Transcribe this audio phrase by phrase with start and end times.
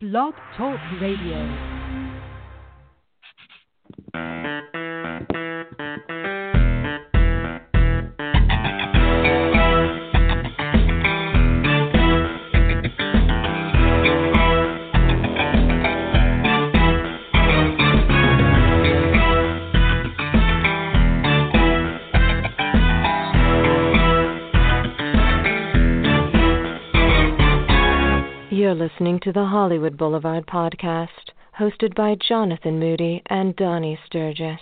[0.00, 1.79] Blog Talk Radio.
[29.00, 34.60] Listening to the Hollywood Boulevard podcast, hosted by Jonathan Moody and Donnie Sturges.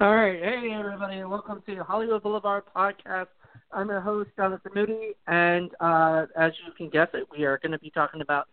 [0.00, 3.26] All right, hey everybody, welcome to Hollywood Boulevard podcast.
[3.72, 7.72] I'm your host Jonathan Moody, and uh, as you can guess it, we are going
[7.72, 8.46] to be talking about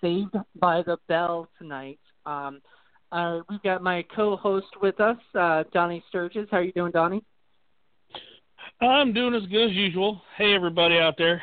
[0.00, 1.98] Saved by the Bell tonight.
[2.24, 2.60] Um,
[3.10, 6.46] uh, we've got my co-host with us, uh, Donnie Sturges.
[6.52, 7.24] How are you doing, Donnie?
[8.80, 10.22] I'm doing as good as usual.
[10.38, 11.42] Hey, everybody out there.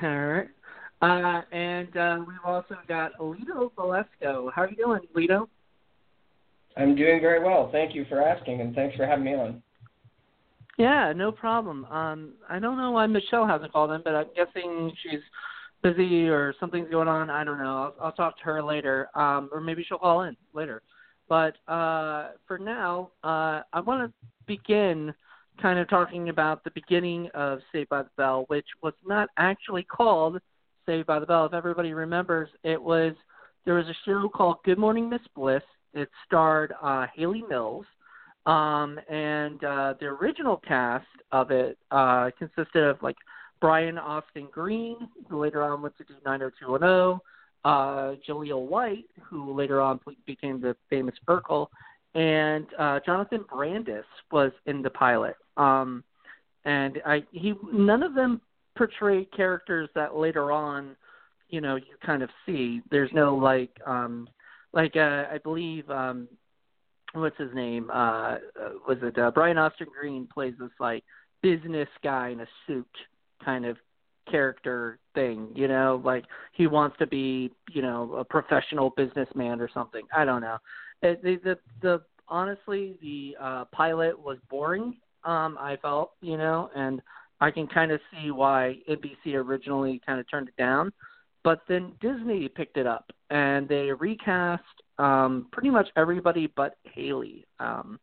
[0.00, 0.48] All right,
[1.02, 4.52] uh, and uh, we've also got Alito Velasco.
[4.54, 5.48] How are you doing, Alito?
[6.76, 7.70] I'm doing very well.
[7.72, 9.62] Thank you for asking, and thanks for having me on.
[10.78, 11.86] Yeah, no problem.
[11.86, 15.20] Um, I don't know why Michele hasn't called in, but I'm guessing she's
[15.82, 17.30] busy or something's going on.
[17.30, 17.94] I don't know.
[17.98, 20.82] I'll, I'll talk to her later, um, or maybe she'll call in later.
[21.28, 25.14] But uh, for now, uh, I want to begin
[25.60, 29.82] kind of talking about the beginning of Saved by the Bell, which was not actually
[29.84, 30.38] called
[30.84, 31.46] Saved by the Bell.
[31.46, 33.14] If everybody remembers, it was
[33.64, 35.62] there was a show called Good Morning Miss Bliss.
[35.96, 37.86] It starred uh, Hayley Mills,
[38.46, 43.16] um, and uh, the original cast of it uh, consisted of like
[43.60, 47.20] Brian Austin Green, who later on went to do 90210,
[47.64, 51.68] uh, Jaleel White, who later on became the famous Urkel,
[52.14, 55.36] and uh, Jonathan Brandis was in the pilot.
[55.56, 56.04] Um,
[56.64, 58.40] and I he none of them
[58.76, 60.96] portrayed characters that later on,
[61.48, 62.82] you know, you kind of see.
[62.90, 64.28] There's no like um,
[64.76, 66.28] like uh, I believe um,
[67.14, 67.90] what's his name?
[67.90, 68.38] Uh, uh,
[68.86, 71.02] was it uh, Brian Austin Green plays this like
[71.42, 72.86] business guy in a suit
[73.44, 73.76] kind of
[74.30, 79.70] character thing, you know, like he wants to be, you know, a professional businessman or
[79.72, 80.02] something.
[80.14, 80.58] I don't know.
[81.02, 84.96] It, the, the the honestly the uh pilot was boring.
[85.24, 87.00] Um, I felt, you know, and
[87.40, 90.92] I can kind of see why NBC originally kind of turned it down,
[91.46, 94.64] but then Disney picked it up and they recast
[94.98, 97.46] um pretty much everybody but Hayley.
[97.60, 98.00] Um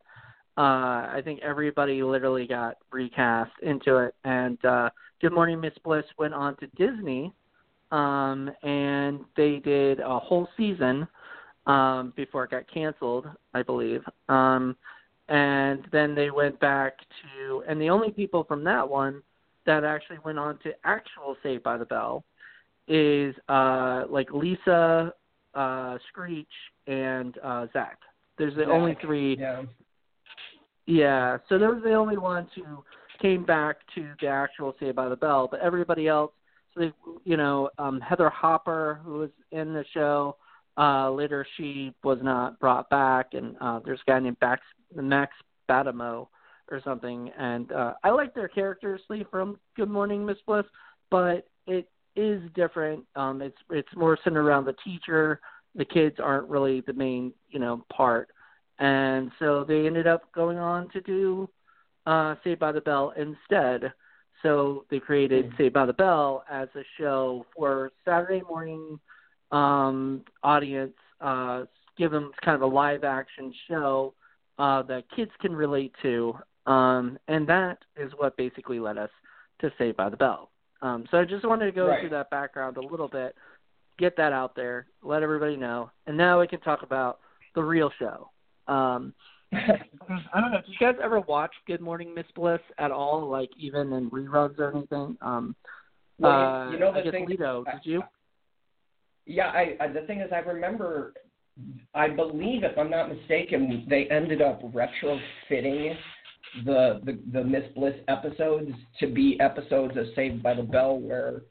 [0.57, 4.89] uh I think everybody literally got recast into it and uh
[5.19, 7.33] Good Morning Miss Bliss went on to Disney
[7.91, 11.05] um and they did a whole season
[11.67, 14.03] um before it got canceled, I believe.
[14.29, 14.77] Um
[15.27, 19.21] and then they went back to and the only people from that one
[19.65, 22.23] that actually went on to actual Saved by the Bell
[22.87, 25.13] is uh like Lisa
[25.53, 26.47] uh Screech
[26.87, 27.97] and uh Zach.
[28.37, 29.63] There's the only three Yeah.
[30.85, 32.83] yeah, so those are the only ones who
[33.21, 36.31] came back to the actual Saved by the Bell, but everybody else,
[36.73, 36.91] so they,
[37.23, 40.35] you know, um, Heather Hopper, who was in the show,
[40.77, 44.61] uh, later she was not brought back, and uh, there's a guy named Max,
[44.95, 45.33] Max
[45.69, 46.27] Battimo
[46.71, 50.65] or something, and uh, I like their characters Lee, from Good Morning Miss Bliss,
[51.11, 53.03] but it is different.
[53.15, 55.39] Um, it's it's more centered around the teacher.
[55.75, 58.29] The kids aren't really the main, you know, part
[58.79, 61.49] and so they ended up going on to do
[62.05, 63.93] uh, Saved by the Bell instead.
[64.41, 68.99] So they created Saved by the Bell as a show for Saturday morning
[69.51, 70.95] um, audience.
[71.21, 71.63] Uh,
[71.97, 74.13] give them kind of a live action show
[74.59, 76.33] uh, that kids can relate to,
[76.65, 79.09] um, and that is what basically led us
[79.61, 80.49] to Saved by the Bell.
[80.83, 82.01] Um, so I just wanted to go Right.
[82.01, 83.35] through that background a little bit,
[83.97, 87.19] get that out there, let everybody know, and now we can talk about
[87.55, 88.29] the real show.
[88.67, 89.13] Um,
[89.53, 90.61] I don't know.
[90.65, 93.29] Did you guys ever watch Good Morning Miss Bliss at all?
[93.29, 95.17] Like even in reruns or anything?
[95.21, 95.55] Um,
[96.19, 97.27] Well, uh, you, know I the guess thing.
[97.27, 98.03] Lito, did you?
[99.25, 101.13] Yeah, I, I the thing is, I remember.
[101.93, 105.95] I believe, if I'm not mistaken, they ended up retrofitting
[106.65, 111.43] the the, the Miss Bliss episodes to be episodes of Saved by the Bell, where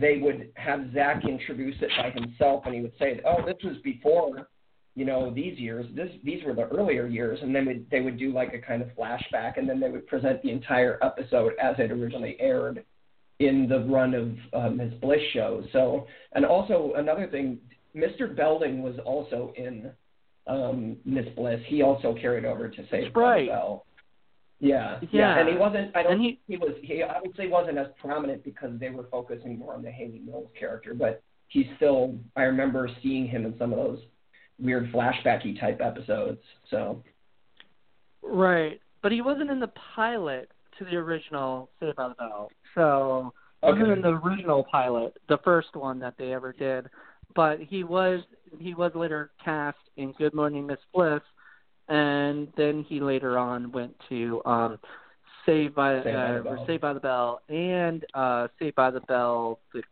[0.00, 3.76] they would have Zach introduce it by himself, and he would say, "Oh, this was
[3.84, 4.48] before
[4.96, 5.86] you know, these years.
[5.94, 8.80] This these were the earlier years, and then would, they would do like a kind
[8.80, 12.82] of flashback, and then they would present the entire episode as it originally aired
[13.38, 14.94] in the run of uh, Ms.
[15.02, 15.62] Bliss show.
[15.72, 17.58] So, and also another thing,
[17.94, 18.34] Mr.
[18.34, 19.90] Belding was also in
[20.46, 21.60] um, Miss Bliss.
[21.66, 23.40] He also carried over to Save by right.
[23.42, 23.85] the Bell.
[24.58, 25.38] Yeah, Yeah.
[25.38, 25.94] and he wasn't.
[25.94, 26.18] I don't.
[26.18, 26.74] He- he was.
[26.82, 30.94] He obviously wasn't as prominent because they were focusing more on the Hayley Mills character,
[30.94, 32.18] but he's still.
[32.36, 34.02] I remember seeing him in some of those
[34.58, 36.40] weird flashbacky type episodes.
[36.70, 37.02] So
[38.22, 38.80] Right.
[39.02, 42.50] But he wasn't in the pilot to the original Saved by the Bell.
[42.74, 43.32] So
[43.62, 46.88] he wasn't in the original pilot, the first one that they ever did.
[47.34, 48.22] But he was
[48.58, 51.20] he was later cast in Good Morning Miss Bliss
[51.88, 54.78] and then he later on went to um
[55.44, 56.64] Saved by, Saved by uh, the Bell.
[56.66, 59.82] Saved by the Bell and uh Saved by the Bell the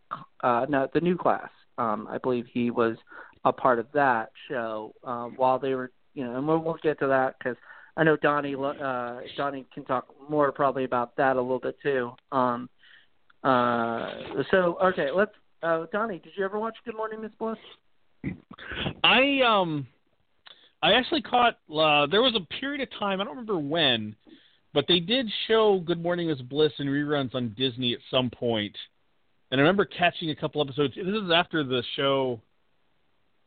[0.42, 1.50] uh no the new class.
[1.78, 2.96] Um I believe he was
[3.44, 6.98] a part of that show uh, while they were you know and we'll, we'll get
[7.00, 7.56] to that cuz
[7.96, 12.12] I know Donnie uh Donnie can talk more probably about that a little bit too.
[12.32, 12.68] Um
[13.44, 14.10] uh
[14.50, 17.58] so okay, let's uh Donnie, did you ever watch Good Morning Miss Bliss?
[19.04, 19.86] I um
[20.84, 24.14] I actually caught uh there was a period of time, I don't remember when,
[24.74, 28.30] but they did show Good Morning Miss Bliss in reruns on Disney at some.
[28.42, 28.70] And
[29.50, 30.94] I remember catching a couple episodes.
[30.94, 32.42] This is after the show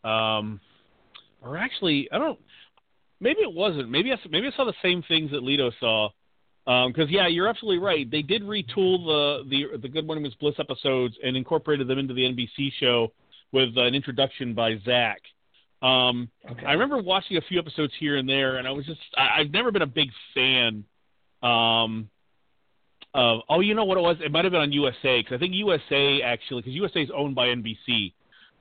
[0.03, 0.59] um
[1.43, 2.39] or actually I don't
[3.19, 3.91] maybe it wasn't.
[3.91, 6.09] Maybe I maybe I saw the same things that Lito saw.
[6.65, 8.09] Because yeah, you're absolutely right.
[8.09, 12.15] They did retool the the the Good Morning Miss Bliss episodes and incorporated them into
[12.15, 13.13] the NBC show
[13.51, 15.21] with an introduction by Zach.
[15.81, 16.65] Um, okay.
[16.65, 19.51] I remember watching a few episodes here and there, and I was just I, I've
[19.51, 20.83] never been a big fan.
[21.43, 22.09] Um,
[23.13, 24.17] of oh, you know what it was?
[24.23, 27.35] It might have been on USA because I think USA actually because USA is owned
[27.35, 28.13] by NBC.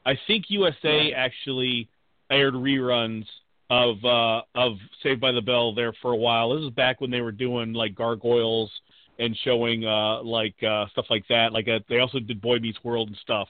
[0.05, 1.89] I think USA actually
[2.31, 3.25] aired reruns
[3.71, 6.55] of uh of Saved by the Bell there for a while.
[6.55, 8.71] This is back when they were doing like gargoyles
[9.19, 11.53] and showing uh like uh stuff like that.
[11.53, 13.49] Like uh, they also did Boy Meets World and stuff.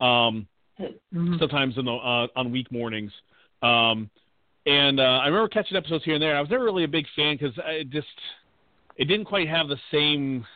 [0.00, 0.46] Um
[1.38, 3.12] sometimes in the uh, on week mornings.
[3.62, 4.10] Um,
[4.66, 6.36] and uh, I remember catching episodes here and there.
[6.36, 8.06] I was never really a big fan because it just
[8.96, 10.46] it didn't quite have the same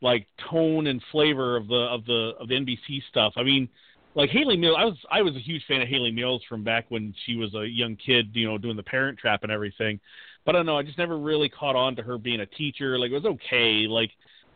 [0.00, 3.32] like tone and flavor of the of the of the NBC stuff.
[3.36, 3.68] I mean,
[4.14, 6.86] like Hayley Mills, I was I was a huge fan of Hayley Mills from back
[6.90, 9.98] when she was a young kid, you know, doing the Parent Trap and everything.
[10.44, 12.98] But I don't know, I just never really caught on to her being a teacher.
[12.98, 13.86] Like it was okay.
[13.88, 14.10] Like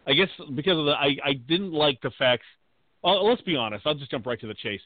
[0.06, 2.44] I guess because of the I I didn't like the fact.
[3.03, 3.87] Well, let's be honest.
[3.87, 4.81] I'll just jump right to the chase.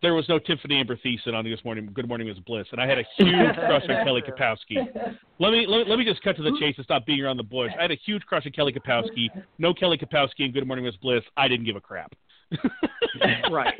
[0.00, 1.90] There was no Tiffani Amber Thiessen on this morning.
[1.92, 4.76] Good Morning Miss Bliss, and I had a huge crush on Kelly Kapowski.
[5.40, 7.36] Let me, let me let me just cut to the chase and stop beating around
[7.36, 7.72] the bush.
[7.76, 9.28] I had a huge crush on Kelly Kapowski.
[9.58, 11.24] No Kelly Kapowski in Good Morning Miss Bliss.
[11.36, 12.14] I didn't give a crap.
[13.50, 13.74] right.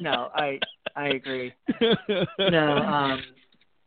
[0.00, 0.60] No, I
[0.94, 1.52] I agree.
[2.38, 3.22] No, um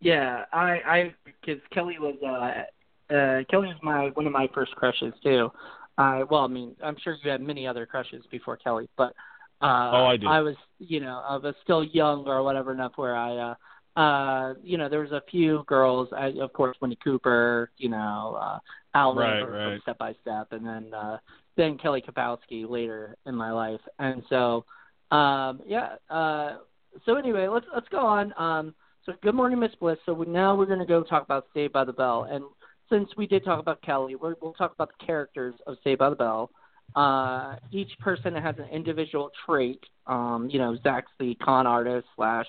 [0.02, 1.16] yeah, I I
[1.46, 5.50] cuz Kelly was uh uh Kelly was my one of my first crushes too.
[5.98, 9.14] I well, I mean, I'm sure you had many other crushes before Kelly, but
[9.62, 10.28] uh Oh, I did.
[10.28, 14.54] I was, you know, I was still young or whatever enough where I uh uh
[14.64, 18.60] you know, there was a few girls, I of course Winnie Cooper, you know, uh
[18.94, 19.64] Al Right, right.
[19.64, 21.18] from Step by Step and then uh
[21.56, 23.82] then Kelly Kapowski later in my life.
[24.00, 24.66] And so
[25.12, 26.58] um yeah, uh
[27.06, 28.34] so anyway, let's let's go on.
[28.38, 28.76] Um
[29.06, 29.98] so good morning, Miss Bliss.
[30.06, 32.44] So we, now we're going to go talk about Saved by the Bell, and
[32.90, 36.10] since we did talk about Kelly, we're, we'll talk about the characters of Saved by
[36.10, 36.50] the Bell.
[36.96, 39.84] Uh, each person has an individual trait.
[40.08, 42.48] Um, you know, Zach's the con artist slash,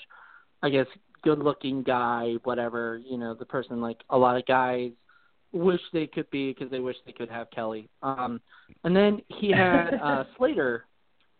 [0.62, 0.86] I guess,
[1.22, 3.00] good-looking guy, whatever.
[3.04, 4.92] You know, the person like a lot of guys
[5.52, 7.88] wish they could be because they wish they could have Kelly.
[8.02, 8.40] Um,
[8.84, 10.84] and then he had uh, Slater.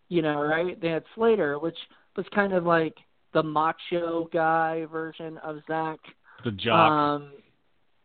[0.09, 0.79] You know, right?
[0.81, 1.77] They had Slater, which
[2.15, 2.95] was kind of like
[3.33, 5.99] the macho guy version of Zach.
[6.43, 6.91] the jock.
[6.91, 7.31] Um,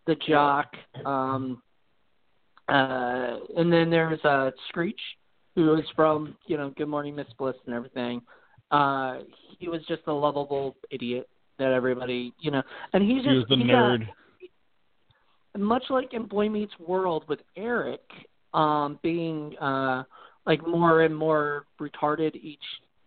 [0.07, 0.75] the jock.
[1.05, 1.63] Um,
[2.69, 5.01] uh, and then there's uh, Screech,
[5.55, 8.23] who was from you know Good Morning Miss Bliss and everything.
[8.71, 9.19] Uh,
[9.59, 11.29] he was just a lovable idiot
[11.59, 14.09] that everybody you know, and he's just he was the he got- nerd.
[15.59, 18.03] much like in Boy Meets World with Eric,
[18.53, 20.05] um, being uh
[20.47, 22.59] like more and more retarded each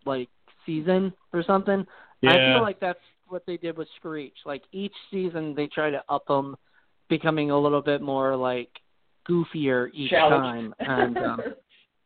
[0.05, 0.29] like
[0.65, 1.85] season or something.
[2.25, 4.33] I feel like that's what they did with Screech.
[4.45, 6.55] Like each season they try to up him,
[7.09, 8.69] becoming a little bit more like
[9.29, 10.73] goofier each Challenge.
[10.79, 11.41] time, and um,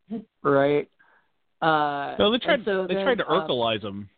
[0.44, 0.90] right.
[1.62, 2.66] Uh, No, they tried.
[2.66, 4.10] so they then, tried to um, Urkelize him.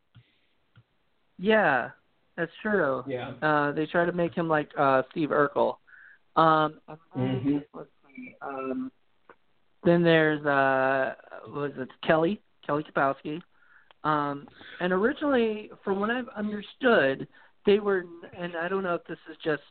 [1.39, 1.89] Yeah,
[2.37, 3.03] that's true.
[3.07, 3.31] yeah.
[3.41, 5.77] Uh, they try to make him like uh, Steve Urkel.
[6.35, 7.63] Um, and then, Mhm.
[7.73, 8.35] Let's see.
[8.41, 8.91] Um,
[9.83, 11.15] then there's uh,
[11.47, 13.41] what was it Kelly Kelly Kapowski.
[14.05, 14.47] Um,
[14.79, 17.27] and originally, from what I've understood,
[17.65, 18.03] they were,
[18.37, 19.61] and I don't know if this is just,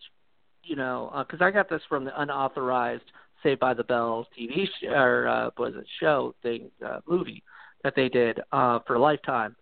[0.65, 3.05] you know, because I got this from the unauthorized
[3.43, 7.43] Saved by the Bell TV sh- or uh, was it show thing uh, movie
[7.85, 9.57] that they did uh, for a Lifetime,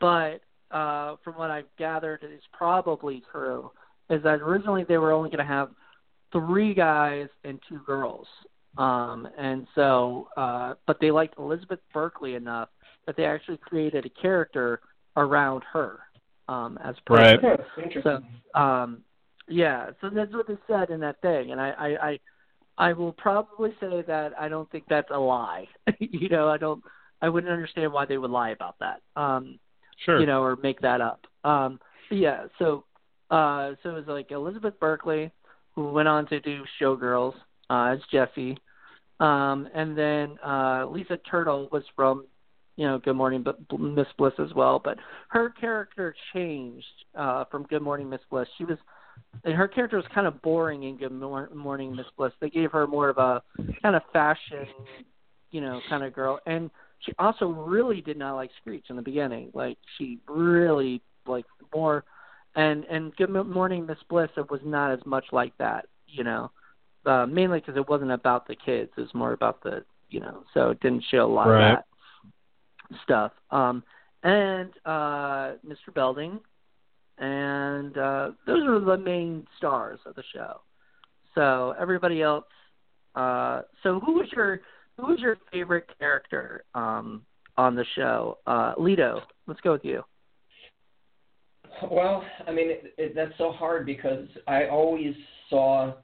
[0.00, 3.70] but uh, from what I've gathered is probably true
[4.10, 5.70] is that originally they were only going to have
[6.32, 8.26] three guys and two girls.
[8.76, 12.68] Um, and so, uh, but they liked Elizabeth Berkley enough
[13.06, 14.80] that they actually created a character
[15.16, 16.00] around her
[16.48, 17.40] um, as a person.
[17.42, 17.60] Right.
[17.78, 18.02] Interesting.
[18.54, 19.02] So, um,
[19.48, 22.18] yeah, so that's what they said in that thing, and I, I, I,
[22.78, 25.66] I will probably say that I don't think that's a lie.
[25.98, 26.82] you know, I don't,
[27.22, 29.00] I wouldn't understand why they would lie about that.
[29.16, 29.58] Um,
[30.04, 30.20] Sure.
[30.20, 31.24] you know, or make that up.
[31.44, 31.78] Um,
[32.10, 32.84] yeah, so
[33.30, 35.30] uh, so it was like Elizabeth Berkley,
[35.74, 37.34] who went on to do Showgirls
[37.70, 38.58] uh, as Jessie,
[39.20, 42.26] um, and then uh, Lisa Turtle was from,
[42.76, 44.80] you know, Good Morning B- Miss Bliss as well.
[44.82, 48.48] But her character changed uh, from Good Morning Miss Bliss.
[48.58, 48.78] She was,
[49.44, 52.32] and her character was kind of boring in Good Mor- Morning Miss Bliss.
[52.40, 53.42] They gave her more of a
[53.82, 54.66] kind of fashion,
[55.50, 59.02] you know, kind of girl, and she also really did not like Screech in the
[59.02, 59.50] beginning.
[59.54, 61.44] Like she really like
[61.74, 62.04] more,
[62.56, 66.50] and and Good Morning Miss Bliss it was not as much like that, you know,
[67.04, 68.90] uh, mainly because it wasn't about the kids.
[68.96, 71.72] It was more about the you know, so it didn't show a lot Right.
[71.72, 73.32] of that stuff.
[73.50, 73.82] Um,
[74.22, 75.92] and uh, Mr.
[75.92, 76.40] Belding,
[77.18, 80.60] and uh, those are the main stars of the show.
[81.34, 82.44] So everybody else.
[83.14, 84.60] Uh, so who was your
[84.96, 87.22] who was your favorite character um,
[87.56, 88.38] on the show?
[88.46, 90.02] Uh, Lito, let's go with you.
[91.90, 95.14] Well, I mean, it, it, that's so hard because I always
[95.50, 95.94] saw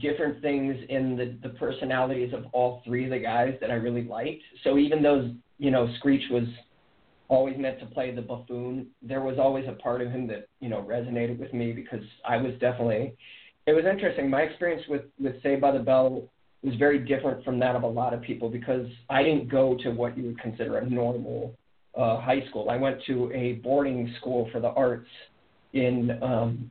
[0.00, 4.04] different things in the the personalities of all three of the guys that I really
[4.04, 4.42] liked.
[4.62, 6.44] So even though you know Screech was
[7.28, 10.68] always meant to play the buffoon, there was always a part of him that you
[10.68, 13.14] know resonated with me because I was definitely.
[13.66, 14.28] It was interesting.
[14.28, 16.22] My experience with with Saved by the Bell
[16.62, 19.90] was very different from that of a lot of people because I didn't go to
[19.90, 21.54] what you would consider a normal
[21.96, 22.70] uh, high school.
[22.70, 25.08] I went to a boarding school for the arts
[25.72, 26.70] in um,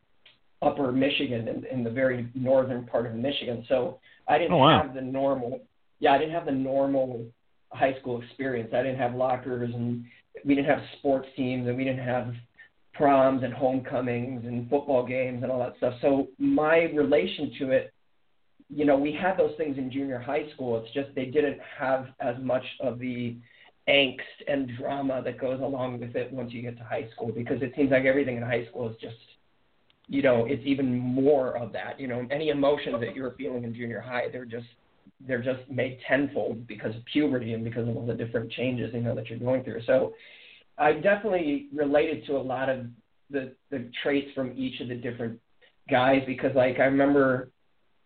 [0.62, 3.65] Upper Michigan, in, in the very northern part of Michigan.
[3.67, 4.81] So I didn't Oh, wow.
[4.83, 5.62] have the normal.
[6.00, 7.25] Yeah, I didn't have the normal
[7.73, 8.71] high school experience.
[8.73, 10.05] I didn't have lockers, and
[10.45, 12.33] we didn't have sports teams, and we didn't have
[12.93, 15.95] proms and homecomings and football games and all that stuff.
[16.01, 17.93] So my relation to it
[18.75, 20.81] you know, we had those things in junior high school.
[20.83, 23.37] It's just they didn't have as much of the
[23.89, 27.61] angst and drama that goes along with it once you get to high school because
[27.61, 29.15] it seems like everything in high school is just,
[30.07, 31.99] you know, it's even more of that.
[31.99, 34.67] You know, any emotions that you're feeling in junior high, they're just
[35.25, 39.01] they're just made tenfold because of puberty and because of all the different changes you
[39.01, 39.81] know that you're going through.
[39.86, 40.13] So
[40.77, 42.88] I definitely related to a lot of
[43.29, 45.39] the the traits from each of the different
[45.89, 47.50] guys because like I remember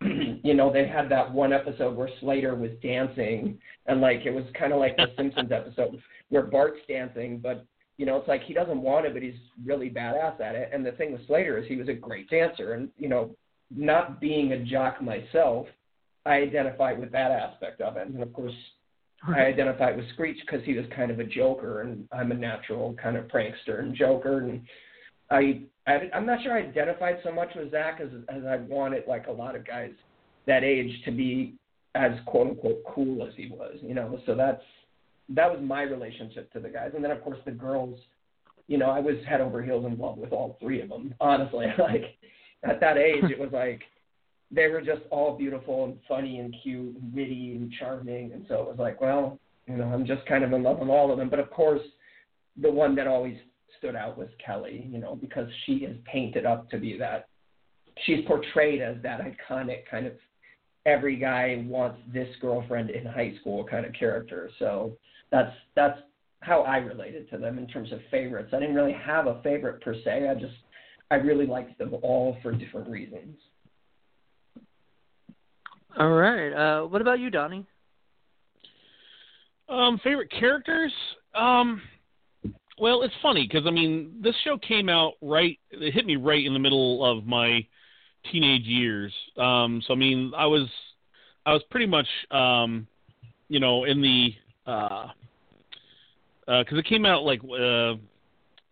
[0.44, 4.44] you know, they had that one episode where Slater was dancing, and like it was
[4.58, 7.64] kind of like the Simpsons episode where Bart's dancing, but
[7.96, 10.70] you know, it's like he doesn't want it, but he's really badass at it.
[10.72, 13.34] And the thing with Slater is he was a great dancer, and you know,
[13.74, 15.66] not being a jock myself,
[16.28, 18.06] I identified with that aspect of it.
[18.06, 18.52] And of course,
[19.26, 22.94] I identified with Screech because he was kind of a joker, and I'm a natural
[23.02, 24.60] kind of prankster and joker, and
[25.30, 29.04] I, I I'm not sure I identified so much with Zach as as I wanted
[29.08, 29.90] like a lot of guys
[30.46, 31.54] that age to be
[31.94, 34.20] as quote unquote cool as he was, you know.
[34.24, 34.62] So that's
[35.30, 37.98] that was my relationship to the guys, and then of course the girls.
[38.68, 41.14] You know, I was head over heels in love with all three of them.
[41.20, 42.04] Honestly, like
[42.62, 43.80] at that age, it was like
[44.50, 48.62] they were just all beautiful and funny and cute and witty and charming, and so
[48.62, 51.18] it was like, well, you know, I'm just kind of in love with all of
[51.18, 51.28] them.
[51.28, 51.82] But of course,
[52.60, 53.36] the one that always
[53.78, 57.28] stood out was Kelly, you know, because she is painted up to be that.
[58.06, 60.12] She's portrayed as that iconic kind of
[60.86, 64.50] every guy wants this girlfriend in high school kind of character.
[64.58, 64.96] So
[65.30, 65.98] that's that's
[66.40, 68.50] how I related to them in terms of favorites.
[68.54, 70.28] I didn't really have a favorite per se.
[70.28, 70.54] I just
[71.10, 73.36] I really liked them all for different reasons.
[75.96, 76.52] All right.
[76.52, 77.64] Uh, what about you, Donnie?
[79.68, 80.92] Um, favorite characters?
[81.34, 81.82] Um,
[82.78, 85.58] well, it's funny because I mean, this show came out right.
[85.70, 87.66] It hit me right in the middle of my
[88.30, 89.12] teenage years.
[89.36, 90.68] Um, so I mean, I was,
[91.44, 92.86] I was pretty much, um,
[93.48, 94.34] you know, in the,
[94.66, 95.08] uh,
[96.46, 97.94] because it came out like, uh,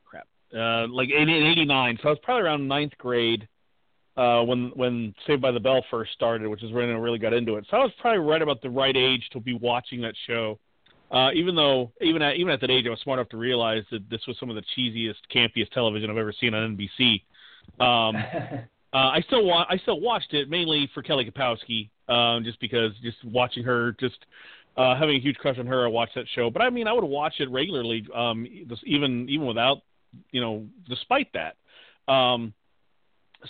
[0.04, 1.99] crap, uh, like in, in '89.
[2.02, 3.49] So I was probably around ninth grade.
[4.16, 7.35] Uh, when when Saved by the Bell first started, which is when I really got
[7.35, 10.14] into it, so I was probably right about the right age to be watching that
[10.26, 10.58] show.
[11.11, 13.85] Uh, even though even at even at that age, I was smart enough to realize
[13.90, 17.23] that this was some of the cheesiest, campiest television I've ever seen on NBC.
[17.78, 18.16] Um,
[18.92, 22.92] uh, I still wa- I still watched it mainly for Kelly Kapowski, um, just because
[23.02, 24.18] just watching her, just
[24.76, 25.85] uh, having a huge crush on her.
[25.85, 28.46] I watched that show, but I mean, I would watch it regularly, um,
[28.85, 29.82] even even without,
[30.32, 31.56] you know, despite that.
[32.12, 32.52] Um,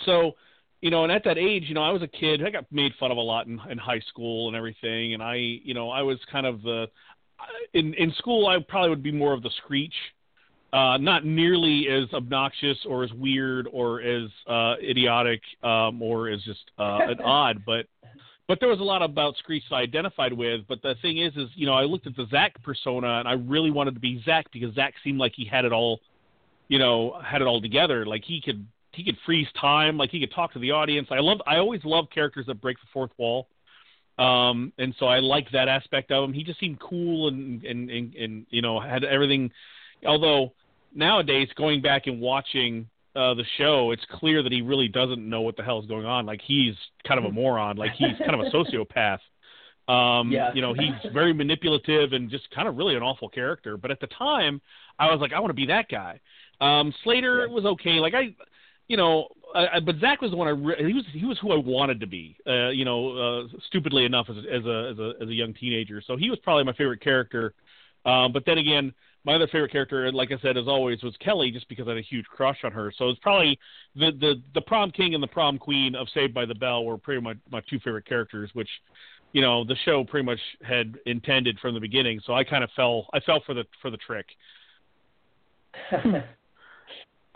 [0.05, 0.33] so,
[0.81, 2.43] you know, and at that age, you know, I was a kid.
[2.45, 5.35] I got made fun of a lot in, in high school and everything, and I,
[5.35, 6.87] you know, I was kind of the
[7.73, 8.47] in in school.
[8.47, 9.93] I probably would be more of the screech
[10.73, 16.41] uh, not nearly as obnoxious or as weird or as uh, idiotic um, or as
[16.43, 17.85] just uh, an odd, but
[18.47, 20.61] but there was a lot about Screech I identified with.
[20.69, 23.33] But the thing is, is you know I looked at the Zach persona and I
[23.33, 25.99] really wanted to be Zach because Zach seemed like he had it all,
[26.67, 28.05] you know, had it all together.
[28.05, 28.65] Like he could
[28.97, 31.07] he could freeze time, like he could talk to the audience.
[31.11, 33.47] I love I always love characters that break the fourth wall.
[34.19, 36.33] Um, and so I liked that aspect of him.
[36.33, 39.51] He just seemed cool and, and, and, and you know, had everything
[40.05, 40.53] although
[40.93, 45.41] nowadays going back and watching uh, the show, it's clear that he really doesn't know
[45.41, 46.25] what the hell is going on.
[46.25, 46.75] Like he's
[47.07, 47.77] kind of a moron.
[47.77, 49.19] Like he's kind of a sociopath.
[49.87, 50.51] Um, Yeah.
[50.53, 53.77] you know, he's very manipulative and just kind of really an awful character.
[53.77, 54.61] But at the time,
[54.99, 56.19] I was like, I want to be that guy.
[56.59, 57.53] Um, Slater Yeah.
[57.53, 57.99] was okay.
[57.99, 58.35] Like I,
[58.87, 61.37] you know, I, I- but Zach was the one I re- he was he was
[61.39, 62.37] who I wanted to be.
[62.45, 66.01] Uh, you know, uh, stupidly enough as as a as a as a young teenager.
[66.05, 67.53] So he was probably my favorite character.
[68.05, 68.93] Um, but then again,
[69.25, 71.97] my other favorite character, like I said, as always, was Kelly, just because I had
[71.97, 72.93] a huge crush on her.
[72.97, 73.59] So it's probably
[73.95, 76.97] the the the prom king and the prom queen of Saved by the Bell were
[76.97, 78.69] pretty much my two favorite characters, which
[79.33, 82.21] you know the show pretty much had intended from the beginning.
[82.25, 84.27] So I kind of fell I fell for the for the trick.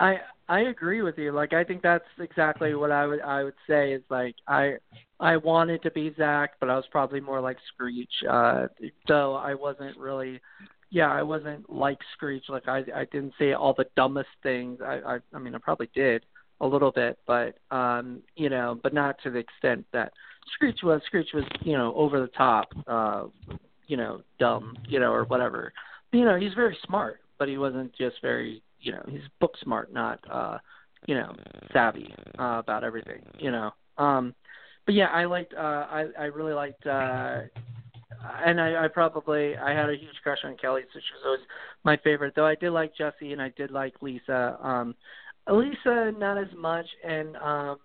[0.01, 0.17] I
[0.49, 1.31] I agree with you.
[1.31, 4.73] Like I think that's exactly what I would I would say is like I
[5.19, 8.11] I wanted to be Zach, but I was probably more like Screech.
[8.29, 8.67] Uh
[9.07, 10.41] though I wasn't really
[10.89, 12.45] yeah, I wasn't like Screech.
[12.49, 14.79] Like I I didn't say all the dumbest things.
[14.83, 16.25] I I I mean I probably did
[16.61, 20.13] a little bit, but um, you know, but not to the extent that
[20.53, 21.01] Screech was.
[21.07, 23.23] Screech was, you know, over the top, uh,
[23.87, 25.73] you know, dumb, you know, or whatever.
[26.11, 29.93] You know, he's very smart, but he wasn't just very, you know, he's book smart,
[29.93, 30.57] not uh,
[31.05, 31.33] you know,
[31.73, 33.71] savvy uh, about everything, you know.
[33.97, 34.35] Um
[34.85, 37.41] but yeah, I liked uh I I really liked uh
[38.45, 41.41] and I, I probably I had a huge crush on Kelly, so she was always
[41.83, 42.33] my favorite.
[42.35, 44.57] Though I did like Jessie and I did like Lisa.
[44.61, 44.95] Um
[45.49, 47.77] Lisa not as much and um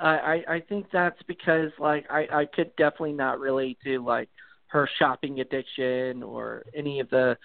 [0.00, 4.28] I, I think that's because like I I could definitely not relate to like
[4.68, 7.36] her shopping addiction or any of the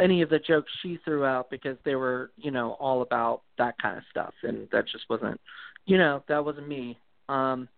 [0.00, 3.74] any of the jokes she threw out because they were you know all about that
[3.80, 5.40] kind of stuff and that just wasn't
[5.86, 7.68] you know that wasn't me um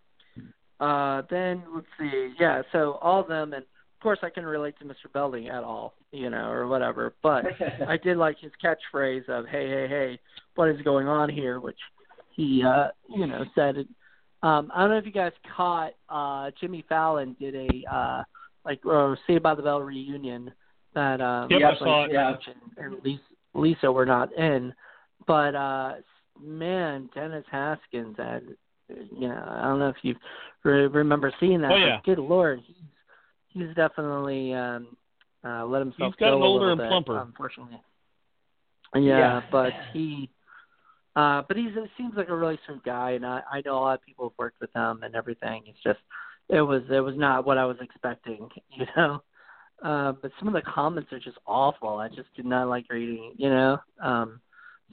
[0.81, 4.79] uh then let's see yeah so all of them and of course I can relate
[4.79, 5.11] to Mr.
[5.13, 7.45] Belding at all you know or whatever but
[7.89, 10.19] I did like his catchphrase of "Hey, hey, hey,
[10.55, 11.79] what is going on here?" which
[12.37, 13.79] he, uh, you know, said.
[13.79, 13.89] It.
[14.43, 18.23] Um, I don't know if you guys caught uh, Jimmy Fallon did a uh,
[18.65, 20.53] like or Saved by the Bell reunion
[20.97, 22.11] that uh, Yep, I Screech saw it.
[22.13, 22.35] Yeah.
[22.79, 23.23] and, and Lisa,
[23.55, 24.75] Lisa were not in,
[25.29, 25.93] but uh,
[26.43, 28.43] man, Dennis Haskins had.
[28.89, 30.15] You know, I don't know if you
[30.63, 31.73] re- remember seeing that.
[31.73, 31.97] Oh, yeah.
[31.97, 32.77] but good lord, he's
[33.49, 34.97] he's definitely um,
[35.45, 37.21] uh, let himself He's gotten go a older little and bit, plumper.
[37.21, 37.81] unfortunately.
[38.95, 39.41] Yeah, Yeah.
[39.51, 40.31] but he,
[41.17, 43.81] uh, but he's it seems like a really sweet guy, and I I know a
[43.81, 45.65] lot of people have worked with him and everything.
[45.67, 45.99] It's just
[46.49, 49.21] it was it was not what I was expecting, you know.
[49.83, 51.99] Uh, but some of the comments are just awful.
[51.99, 54.41] I just did not like reading, you know, um,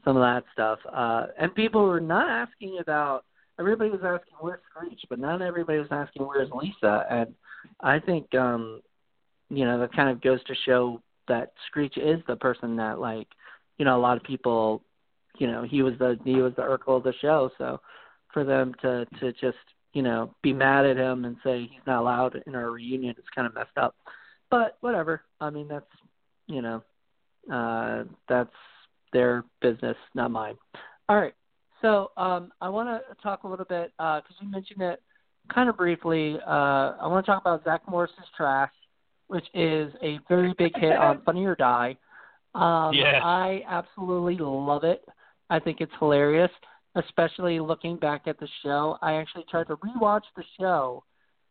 [0.03, 0.79] some of that stuff.
[0.91, 3.25] Uh, and people were not asking about.
[3.59, 7.05] Everybody was asking where's Screech, but not everybody was asking where's Lisa.
[7.09, 7.35] And
[7.81, 8.81] I think, um,
[9.49, 13.27] you know, that kind of goes to show that Screech is the person that like
[13.77, 14.83] you know, a lot of people,
[15.37, 17.49] you know, he was the he was the Urkel of the show.
[17.57, 17.79] So
[18.33, 19.57] for them to to just
[19.93, 23.25] you know be mad at him and say he's not allowed in our reunion is
[23.35, 23.95] kind of messed up.
[24.53, 25.23] But whatever.
[25.41, 25.83] I mean, that's
[26.45, 26.83] you know,
[27.51, 28.53] uh, that's
[29.11, 30.55] their business, not mine.
[31.09, 31.33] All right.
[31.81, 35.01] So um, I want to talk a little bit because you mentioned it
[35.51, 36.37] kind of briefly.
[36.45, 38.71] Uh, I want to talk about Zach Morris's Trash,
[39.25, 41.97] which is a very big hit on Funny or Die.
[42.53, 43.21] Um, Yes.
[43.23, 45.03] I absolutely love it.
[45.49, 46.51] I think it's hilarious,
[46.93, 48.99] especially looking back at the show.
[49.01, 51.03] I actually tried to rewatch the show,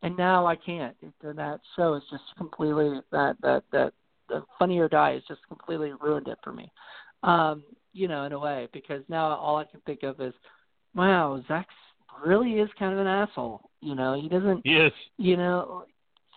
[0.02, 0.96] and now I can't.
[1.22, 3.92] That show is just completely that that that
[4.28, 6.70] the Funny or Die has just completely ruined it for me.
[7.22, 7.62] Um,
[7.92, 10.32] you know, in a way, because now all I can think of is,
[10.94, 11.68] wow, Zach
[12.24, 13.70] really is kind of an asshole.
[13.80, 14.92] You know, he doesn't Yes.
[15.18, 15.84] you know,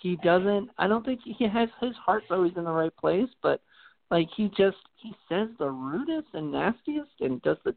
[0.01, 0.69] he doesn't.
[0.77, 3.61] I don't think he has his heart's always in the right place, but
[4.11, 7.75] like he just he says the rudest and nastiest and does the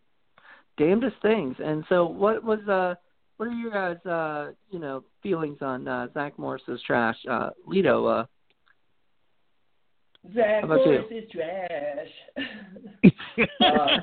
[0.77, 1.57] damnedest things.
[1.59, 2.95] And so, what was uh,
[3.39, 7.17] what are your guys uh, you know, feelings on uh, Zach Morris's trash?
[7.29, 8.27] Uh, Lito, uh,
[10.35, 11.01] Zach about you?
[11.01, 12.09] Morris is trash.
[13.61, 13.97] uh,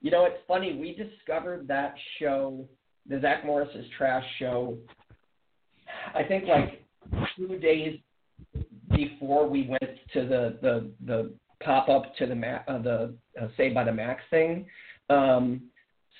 [0.00, 0.76] you know, it's funny.
[0.76, 2.66] We discovered that show,
[3.08, 4.78] the Zach Morris's Trash show.
[6.14, 6.84] I think like
[7.36, 7.98] two days
[8.94, 11.32] before we went to the the the
[11.62, 14.66] pop up to the Ma- uh, the uh, Say by the Max thing.
[15.10, 15.62] Um,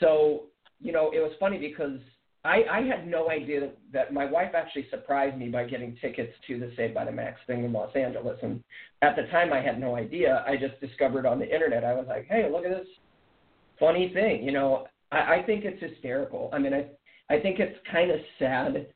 [0.00, 0.49] so
[0.80, 1.98] you know, it was funny because
[2.44, 6.58] I, I had no idea that, my wife actually surprised me by getting tickets to
[6.58, 8.38] the Saved by the Max thing in Los Angeles.
[8.42, 8.62] And
[9.02, 10.42] at the time, I had no idea.
[10.46, 11.84] I just discovered on the internet.
[11.84, 12.88] I was like, hey, look at this
[13.78, 14.42] funny thing.
[14.42, 16.48] You know, I, I think it's hysterical.
[16.52, 16.86] I mean, I
[17.30, 18.86] I think it's kind of sad.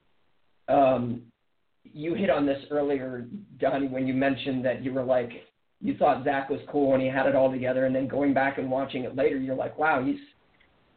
[0.68, 1.22] Um,
[1.84, 3.26] you hit on this earlier,
[3.60, 5.30] Donnie, when you mentioned that you were like,
[5.80, 8.58] you thought Zach was cool and he had it all together, and then going back
[8.58, 10.18] and watching it later, you're like, wow, he's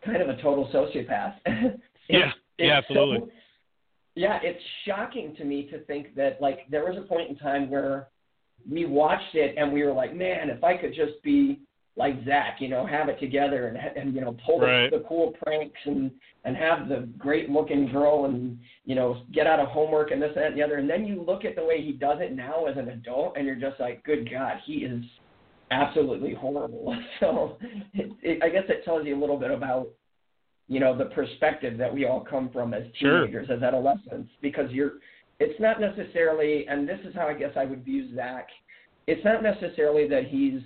[0.04, 1.36] kind of a total sociopath.
[2.10, 3.20] Yeah, yeah, absolutely.
[3.20, 3.30] So,
[4.16, 7.70] yeah, it's shocking to me to think that like there was a point in time
[7.70, 8.08] where
[8.70, 11.60] we watched it and we were like, man, if I could just be
[11.98, 14.90] like Zach, you know, have it together and and you know pull Right.
[14.90, 16.12] the, the cool pranks and
[16.46, 20.32] and have the great looking girl and you know get out of homework and this
[20.36, 20.76] that and the other.
[20.76, 23.46] And then you look at the way he does it now as an adult, and
[23.46, 25.04] you're just like, good God, he is
[25.72, 26.96] absolutely horrible.
[27.20, 27.58] So
[27.94, 29.88] it, it, I guess it tells you a little bit about
[30.68, 33.22] you know the perspective that we all come from as Sure.
[33.22, 34.94] teenagers as adolescents because you're
[35.40, 38.48] it's not necessarily and this is how I guess I would view Zach
[39.08, 40.62] it's not necessarily that he's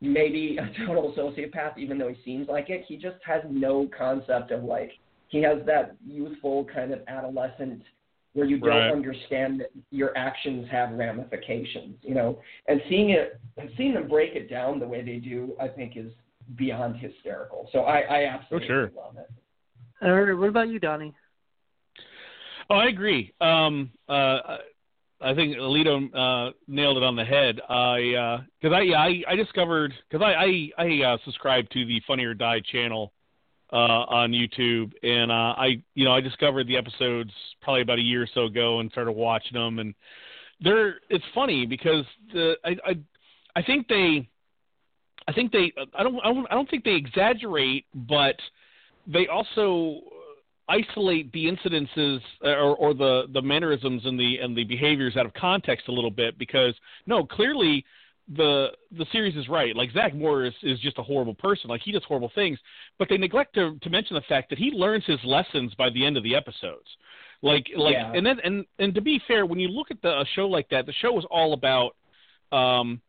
[0.00, 4.50] maybe a total sociopath even though he seems like it he just has no concept
[4.50, 4.92] of like
[5.28, 7.82] he has that youthful kind of adolescent
[8.32, 8.92] where you don't Right.
[8.92, 12.38] understand that your actions have ramifications you know
[12.68, 13.40] and seeing it
[13.76, 16.12] seeing them break it down the way they do I think is
[16.56, 18.90] beyond hysterical so I I absolutely sure.
[18.96, 19.30] love it
[20.02, 21.14] or what about you, Donnie?
[22.70, 23.32] Oh, I agree.
[23.40, 24.58] Um, uh,
[25.20, 27.60] I think Alito uh, nailed it on the head.
[27.68, 32.00] I because I yeah I, I discovered because I I, I uh, subscribe to the
[32.06, 33.12] Funny or Die channel
[33.72, 33.76] uh,
[34.08, 37.30] on YouTube, and uh, I you know I discovered the episodes
[37.62, 39.94] probably about a year or so ago and started watching them, and
[40.60, 42.98] they're it's funny because the I I,
[43.56, 44.28] I think they
[45.28, 48.36] I think they I don't I don't I don't think they exaggerate, but
[49.06, 50.00] they also
[50.68, 55.34] isolate the incidences or, or the the mannerisms and the and the behaviors out of
[55.34, 56.74] context a little bit because
[57.06, 57.84] no clearly
[58.36, 59.74] the the series is right.
[59.74, 61.68] Like Zach Morris is just a horrible person.
[61.68, 62.58] Like he does horrible things
[62.98, 66.04] but they neglect to to mention the fact that he learns his lessons by the
[66.04, 66.86] end of the episodes.
[67.42, 68.12] Like like Yeah.
[68.14, 70.68] and then and and to be fair when you look at the a show like
[70.68, 71.96] that the show was all about
[72.56, 73.00] um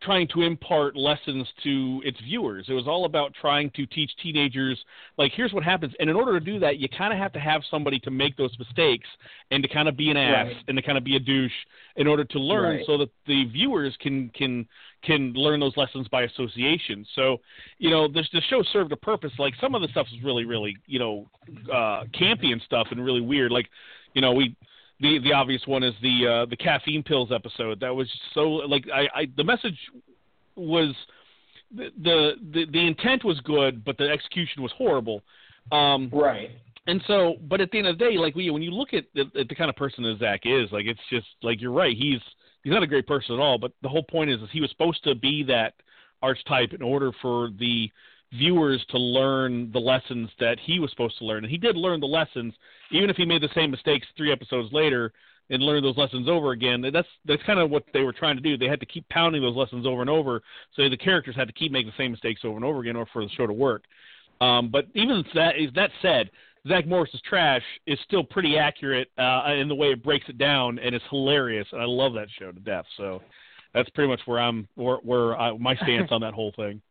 [0.00, 2.66] trying to impart lessons to its viewers.
[2.68, 4.78] It was all about trying to teach teenagers
[5.16, 5.92] like here's what happens.
[5.98, 8.36] And in order to do that, you kind of have to have somebody to make
[8.36, 9.08] those mistakes
[9.50, 10.56] and to kind of be an ass Right.
[10.68, 11.50] and to kind of be a douche
[11.96, 12.86] in order to learn Right.
[12.86, 14.66] so that the viewers can can
[15.02, 17.04] can learn those lessons by association.
[17.14, 17.40] So,
[17.78, 19.32] you know, this the show served a purpose.
[19.38, 21.26] Like some of the stuff is really really, you know,
[21.72, 23.50] uh campy and stuff and really weird.
[23.50, 23.68] Like,
[24.14, 24.54] you know, we
[25.00, 27.80] the the obvious one is the uh, the caffeine pills episode.
[27.80, 29.78] That was so like I, I the message
[30.56, 30.94] was
[31.74, 35.22] the, the the the intent was good, but the execution was horrible.
[35.70, 36.50] Um, right
[36.88, 39.04] and so, but at the end of the day, like we, when you look at
[39.14, 41.94] the, at the kind of person that Zach is, like it's just like you're right.
[41.94, 42.20] He's
[42.64, 43.58] he's not a great person at all.
[43.58, 45.74] But the whole point is, is he was supposed to be that
[46.22, 47.90] archetype in order for the
[48.32, 52.00] viewers to learn the lessons that he was supposed to learn, and he did learn
[52.00, 52.54] the lessons,
[52.90, 55.12] even if he made the same mistakes three episodes later
[55.50, 56.82] and learned those lessons over again.
[56.92, 58.58] That's that's kind of what they were trying to do.
[58.58, 60.42] They had to keep pounding those lessons over and over,
[60.76, 62.96] so the characters had to keep making the same mistakes over and over again, in
[62.96, 63.84] order for the show to work.
[64.40, 66.30] Um, but even that that said,
[66.68, 70.78] Zach Morris's trash is still pretty accurate uh, in the way it breaks it down,
[70.78, 71.66] and it's hilarious.
[71.72, 72.84] And I love that show to death.
[72.96, 73.22] So
[73.74, 76.82] that's pretty much where I'm where, where I, my stance on that whole thing.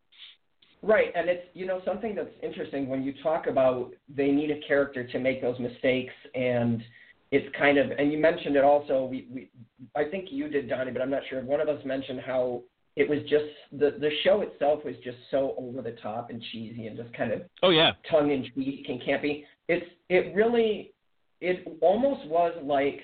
[0.84, 4.60] Right, and it's you know something that's interesting when you talk about they need a
[4.68, 6.84] character to make those mistakes, and
[7.32, 9.06] it's kind of and you mentioned it also.
[9.06, 9.50] We, we
[9.96, 11.42] I think you did, Donnie, but I'm not sure.
[11.44, 12.62] One of us mentioned how
[12.96, 16.88] it was just the the show itself was just so over the top and cheesy
[16.88, 19.46] and just kind of Oh yeah, tongue in cheek and campy.
[19.68, 20.94] It's it really
[21.42, 23.00] it almost was like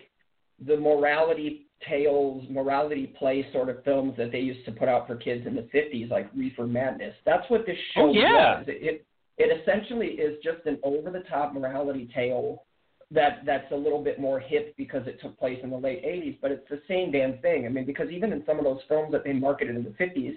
[0.65, 5.15] the morality tales, morality play sort of films that they used to put out for
[5.15, 7.13] kids in the fifties, like Reefer Madness.
[7.25, 8.57] That's what this oh, show Oh, yeah.
[8.59, 8.65] was.
[8.67, 9.05] It,
[9.37, 12.63] it essentially is just an over the top morality tale
[13.11, 16.35] that that's a little bit more hip because it took place in the late eighties,
[16.41, 17.65] but it's the same damn thing.
[17.65, 20.35] I mean, because even in some of those films that they marketed in the fifties,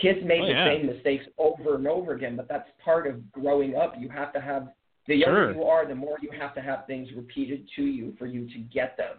[0.00, 0.66] Kids made Oh, the yeah.
[0.66, 3.94] same mistakes over and over again, but that's part of growing up.
[3.98, 4.68] You have to have
[5.06, 5.54] the younger Sure.
[5.54, 8.58] you are, the more you have to have things repeated to you for you to
[8.58, 9.16] get them.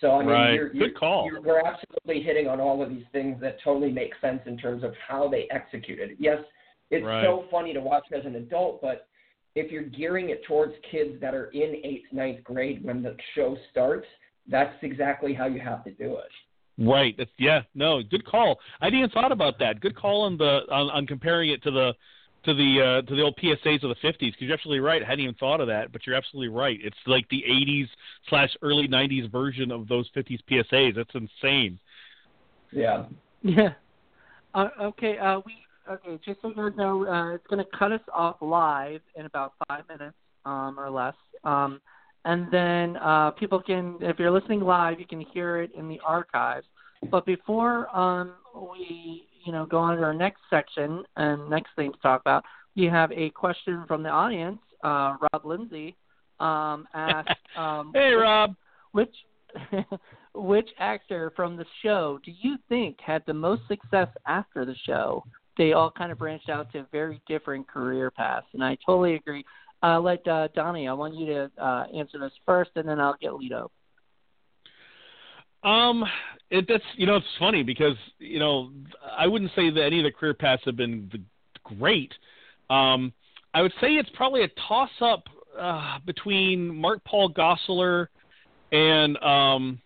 [0.00, 0.54] So I mean, Right.
[0.54, 1.26] you're, you're, call.
[1.26, 4.82] You're, we're absolutely hitting on all of these things that totally make sense in terms
[4.82, 6.16] of how they executed it.
[6.18, 6.38] Yes,
[6.90, 7.24] it's Right.
[7.24, 9.08] so funny to watch as an adult, but
[9.54, 13.56] if you're gearing it towards kids that are in eighth, ninth grade when the show
[13.70, 14.06] starts,
[14.48, 16.30] that's exactly how you have to do it.
[16.76, 17.14] Right.
[17.16, 17.62] That's yeah.
[17.74, 18.58] No, good call.
[18.80, 19.80] I even thought about that.
[19.80, 21.94] Good call on the on, on comparing it to the
[22.44, 25.02] to the uh, to the old PSAs of the 50s because you're absolutely right.
[25.02, 26.78] I hadn't even thought of that, but you're absolutely right.
[26.82, 27.88] It's like the 80s
[28.28, 30.94] slash early 90s version of those 50s PSAs.
[30.94, 31.78] That's insane.
[32.72, 33.06] Yeah.
[33.42, 33.74] Yeah.
[34.54, 35.18] Uh, okay.
[35.18, 35.54] Uh, we
[35.90, 36.18] okay.
[36.24, 39.52] Just so you guys know, uh, it's going to cut us off live in about
[39.68, 41.14] five minutes, um, or less.
[41.44, 41.80] Um,
[42.24, 46.00] and then uh, people can, if you're listening live, you can hear it in the
[46.06, 46.66] archives.
[47.10, 51.92] But before um, we, you know, go on to our next section and next thing
[51.92, 52.44] to talk about,
[52.76, 54.58] we have a question from the audience.
[54.82, 55.96] Uh, Rob Lindsay
[56.40, 58.54] um, asked, um, Hey, Rob.
[58.92, 59.14] which
[60.34, 65.24] which actor from the show do you think had the most success after the show?
[65.56, 69.44] They all kind of branched out to very different career paths, and I totally agree.
[69.84, 73.16] Uh, let uh, Donnie, I want you to uh, answer this first, and then I'll
[73.20, 73.68] get Lito.
[75.64, 76.04] Um,
[76.50, 78.70] it that's you know it's funny because you know
[79.16, 81.10] I wouldn't say that any of the career paths have been
[81.64, 82.12] great.
[82.70, 83.12] Um,
[83.54, 85.24] I would say it's probably a toss up
[85.58, 88.08] uh, between Mark Paul Gosselaar
[88.72, 89.80] and um,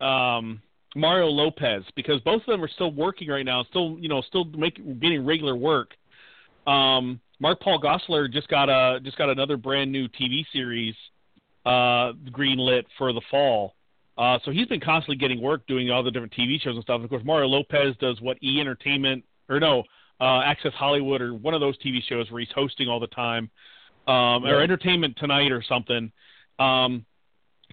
[0.00, 0.62] um,
[0.94, 4.44] Mario Lopez because both of them are still working right now, still you know still
[4.44, 5.92] making getting regular work.
[6.66, 10.94] Um, Mark Paul Gosselaar just got a just got another brand new TV series
[11.66, 13.74] uh, greenlit for the fall.
[14.16, 16.96] Uh, so he's been constantly getting work doing all the different TV shows and stuff.
[16.96, 19.82] And of course, Mario Lopez does what E Entertainment or no
[20.20, 23.50] uh, Access Hollywood or one of those TV shows where he's hosting all the time,
[24.06, 26.12] um, or Entertainment Tonight or something.
[26.58, 27.04] Um,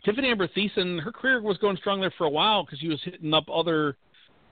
[0.06, 3.00] Tiffani Amber Thiessen, her career was going strong there for a while because she was
[3.04, 3.98] hitting up other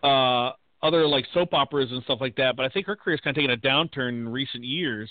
[0.03, 2.55] uh, other like soap operas and stuff like that.
[2.55, 5.09] But I think her career's kind of taken a downturn in recent years.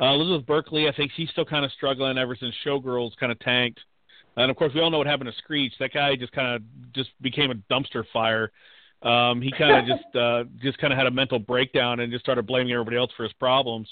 [0.00, 3.38] Uh, Elizabeth Berkley, I think she's still kind of struggling ever since Showgirls kind of
[3.40, 3.80] tanked.
[4.36, 5.74] And of course, we all know what happened to Screech.
[5.78, 6.62] That guy just kind of
[6.94, 8.50] just became a dumpster fire.
[9.02, 12.24] Um, he kind of just uh, just kind of had a mental breakdown and just
[12.24, 13.88] started blaming everybody else for his problems.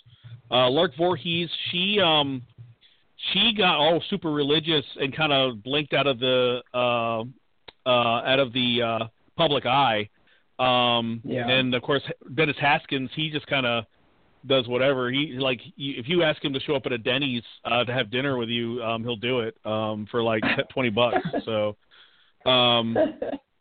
[0.51, 2.43] Uh, Lark Voorhees, she um,
[3.33, 7.23] she got all super religious and kind of blinked out of the uh,
[7.87, 10.09] uh, out of the uh, public eye.
[10.59, 11.49] Um, Yeah.
[11.49, 12.03] And of course,
[12.35, 13.85] Dennis Haskins, he just kind of
[14.47, 15.11] does whatever.
[15.11, 17.93] He like you- if you ask him to show up at a Denny's uh, to
[17.93, 21.19] have dinner with you, um, he'll do it um, for like twenty bucks.
[21.45, 21.77] So.
[22.47, 22.97] Um,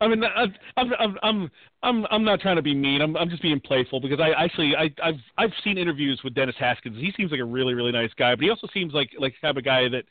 [0.00, 0.46] I mean, I-
[0.78, 1.50] I'm I'm I'm
[1.82, 3.02] I'm I'm not trying to be mean.
[3.02, 6.54] I'm I'm just being playful because I actually I I've I've seen interviews with Dennis
[6.58, 6.96] Haskins.
[6.96, 9.46] He seems like a really really nice guy, but he also seems like like the
[9.48, 10.04] type of guy that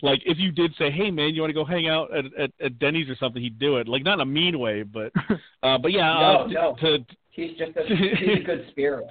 [0.00, 2.50] like if you did say, "Hey man, you want to go hang out at, at
[2.64, 3.86] at Denny's or something," he'd do it.
[3.86, 5.12] Like not in a mean way, but
[5.62, 6.76] uh but yeah, No, uh, no.
[6.80, 7.82] to he's just a
[8.18, 9.08] he's a good spirit.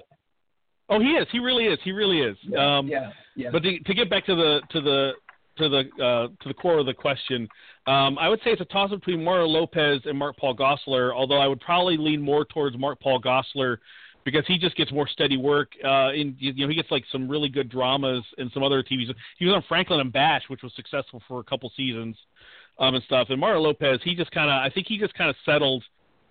[0.90, 1.28] Oh, he is.
[1.32, 1.80] He really is.
[1.84, 2.38] He really is.
[2.42, 3.50] Yeah, um yeah, yeah.
[3.52, 5.12] But to, to get back to the to the
[5.58, 7.48] to the uh, to the core of the question,
[7.88, 11.14] um, I would say it's a toss up between Mario Lopez and Mark Paul Gosselaar.
[11.14, 13.78] Although I would probably lean more towards Mark Paul Gosselaar
[14.26, 15.72] because he just gets more steady work.
[15.84, 19.06] Uh, in you know he gets like some really good dramas and some other TV.
[19.06, 19.16] shows.
[19.38, 22.16] He was on Franklin and Bash, which was successful for a couple seasons
[22.80, 23.28] um, and stuff.
[23.30, 25.84] And Mario Lopez, he just kind of I think he just kind of settled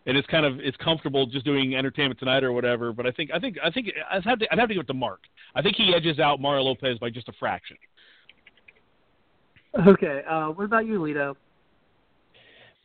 [0.07, 2.93] and it's kind of it's comfortable just doing Entertainment Tonight or whatever.
[2.93, 4.87] But I think I think I think I'd have to I'd have to give it
[4.89, 5.21] to Mark.
[5.55, 7.77] I think he edges out Mario Lopez by just a fraction.
[9.87, 10.23] Okay.
[10.29, 11.35] Uh, what about you, Lito?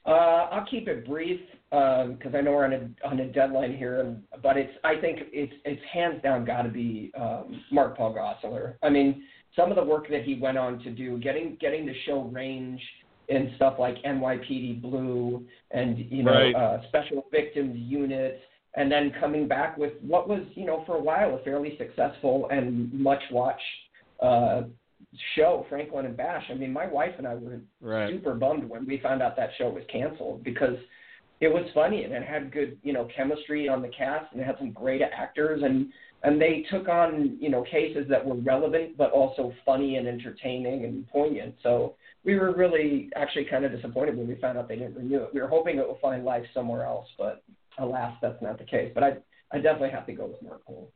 [0.06, 4.00] Uh, I'll keep it brief because I know we're on a on a deadline here,
[4.00, 8.16] and, but it's I think it's it's hands down got to be um, Mark Paul
[8.16, 8.76] Gosselaar.
[8.84, 9.24] I mean,
[9.56, 12.82] some of the work that he went on to do, getting getting the show range
[13.30, 16.56] in stuff like NYPD Blue and you know Right.
[16.56, 18.40] uh, Special Victims Unit,
[18.76, 22.48] and then coming back with what was you know for a while a fairly successful
[22.50, 23.62] and much watched
[24.22, 24.64] uh,
[25.36, 26.44] show, Franklin and Bash.
[26.50, 28.10] I mean, my wife and I were Right.
[28.10, 30.78] super bummed when we found out that show was canceled because
[31.40, 34.46] it was funny and it had good, you know, chemistry on the cast and it
[34.46, 35.92] had some great actors and
[36.24, 40.84] and they took on, you know, cases that were relevant but also funny and entertaining
[40.86, 41.54] and poignant.
[41.62, 41.96] So
[42.28, 45.30] we were really actually kind of disappointed when we found out they didn't renew it.
[45.34, 47.42] We were hoping it would find life somewhere else, but
[47.80, 48.92] alas, that's not the case.
[48.94, 49.14] But I
[49.54, 50.92] I definitely have to go with Mark Paul.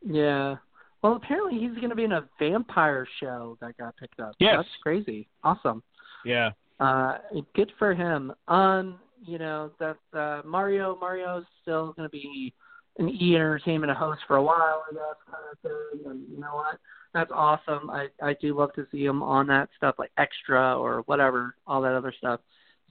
[0.00, 0.56] Yeah.
[1.02, 4.34] Well, apparently he's going to be in a vampire show that got picked up.
[4.40, 4.54] Yes.
[4.56, 5.28] That's crazy.
[5.44, 5.82] Awesome.
[6.24, 6.52] Yeah.
[6.80, 7.18] Uh,
[7.54, 8.32] good for him.
[8.48, 12.54] Um, you know that uh, Mario Mario's still going to be
[12.98, 16.10] an E Entertainment host for a while, I guess, kind of thing.
[16.10, 16.78] And you know what?
[17.14, 17.90] That's awesome.
[17.90, 21.82] I I do love to see him on that stuff like extra or whatever, all
[21.82, 22.40] that other stuff.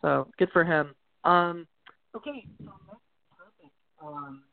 [0.01, 0.93] So good for him.
[1.23, 1.67] Um,
[2.15, 2.71] okay, so
[4.05, 4.43] um,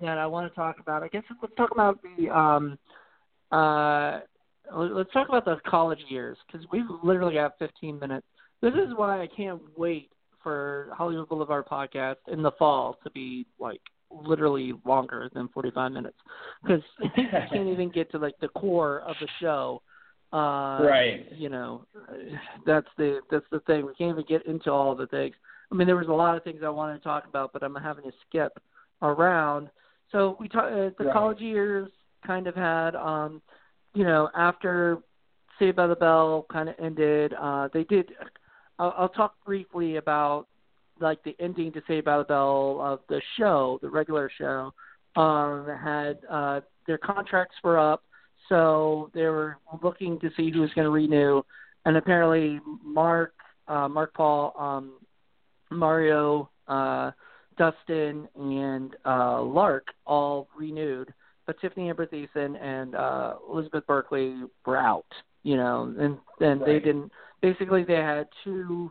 [0.00, 1.02] that I want to talk about.
[1.02, 2.78] I guess let's talk about the um,
[3.50, 4.20] uh,
[4.74, 8.26] let's talk about the college years because we literally have 15 minutes.
[8.60, 10.10] This is why I can't wait
[10.42, 13.80] for Hollywood Boulevard podcast in the fall to be like
[14.10, 16.16] literally longer than 45 minutes
[16.62, 16.82] because
[17.16, 19.82] you can't even get to like the core of the show.
[20.32, 21.26] Uh, Right.
[21.32, 21.86] You know,
[22.66, 23.86] that's the that's the thing.
[23.86, 25.34] We can't even get into all the things.
[25.70, 27.74] I mean, there was a lot of things I wanted to talk about, but I'm
[27.74, 28.58] having to skip
[29.02, 29.68] around.
[30.12, 31.12] So we talk uh, the Right.
[31.12, 31.90] college years
[32.26, 33.42] kind of had, um,
[33.94, 34.98] you know, after
[35.58, 37.34] Saved by the Bell kind of ended.
[37.34, 38.12] Uh, they did.
[38.78, 40.46] I'll, I'll talk briefly about
[41.00, 44.72] like the ending to Saved by the Bell of the show, the regular show.
[45.16, 48.04] Um, had uh, their contracts were up,
[48.48, 51.42] so they were looking to see who was going to renew,
[51.84, 53.34] and apparently Mark,
[53.66, 54.92] uh, Mark Paul, um,
[55.70, 57.10] Mario, uh,
[57.56, 61.12] Dustin, and uh, Lark all renewed,
[61.46, 65.06] but Tiffani Amber Thiessen and uh, Elizabeth Berkley were out.
[65.42, 67.10] You know, and and they didn't.
[67.40, 68.90] Basically, they had two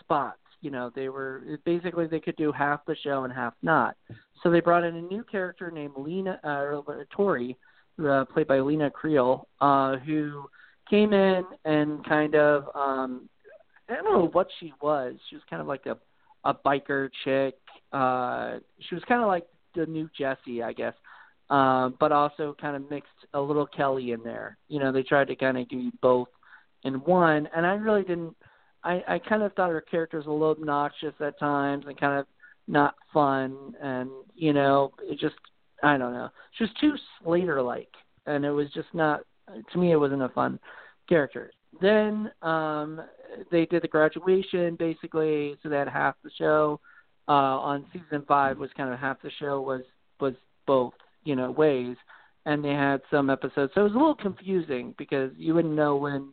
[0.00, 0.38] spots.
[0.66, 3.94] You know, they were basically they could do half the show and half not.
[4.42, 7.56] So they brought in a new character named Lena uh, or Tori,
[8.04, 10.46] uh, played by Leanna Creel, uh, who
[10.90, 13.28] came in and kind of um,
[13.88, 15.14] I don't know what she was.
[15.30, 15.96] She was kind of like a
[16.42, 17.54] a biker chick.
[17.92, 20.94] Uh, she was kind of like the new Jessie, I guess,
[21.48, 24.58] um, but also kind of mixed a little Kelly in there.
[24.66, 26.26] You know, they tried to kind of do both
[26.82, 28.34] in one, and I really didn't.
[28.86, 32.20] I, I kind of thought her character was a little obnoxious at times and kind
[32.20, 32.26] of
[32.68, 35.34] not fun, and you know, it just
[35.82, 36.30] I don't know.
[36.56, 37.90] She was too Slater like,
[38.26, 39.20] and it was just not.
[39.72, 40.58] To me, it wasn't a fun
[41.08, 41.50] character.
[41.80, 43.00] Then um,
[43.50, 46.80] they did the graduation basically, so had half the show.
[47.28, 49.82] Uh, on season five was kind of half the show was
[50.20, 50.94] was both
[51.24, 51.96] you know ways,
[52.46, 53.72] and they had some episodes.
[53.74, 56.28] So it was a little confusing because you wouldn't know when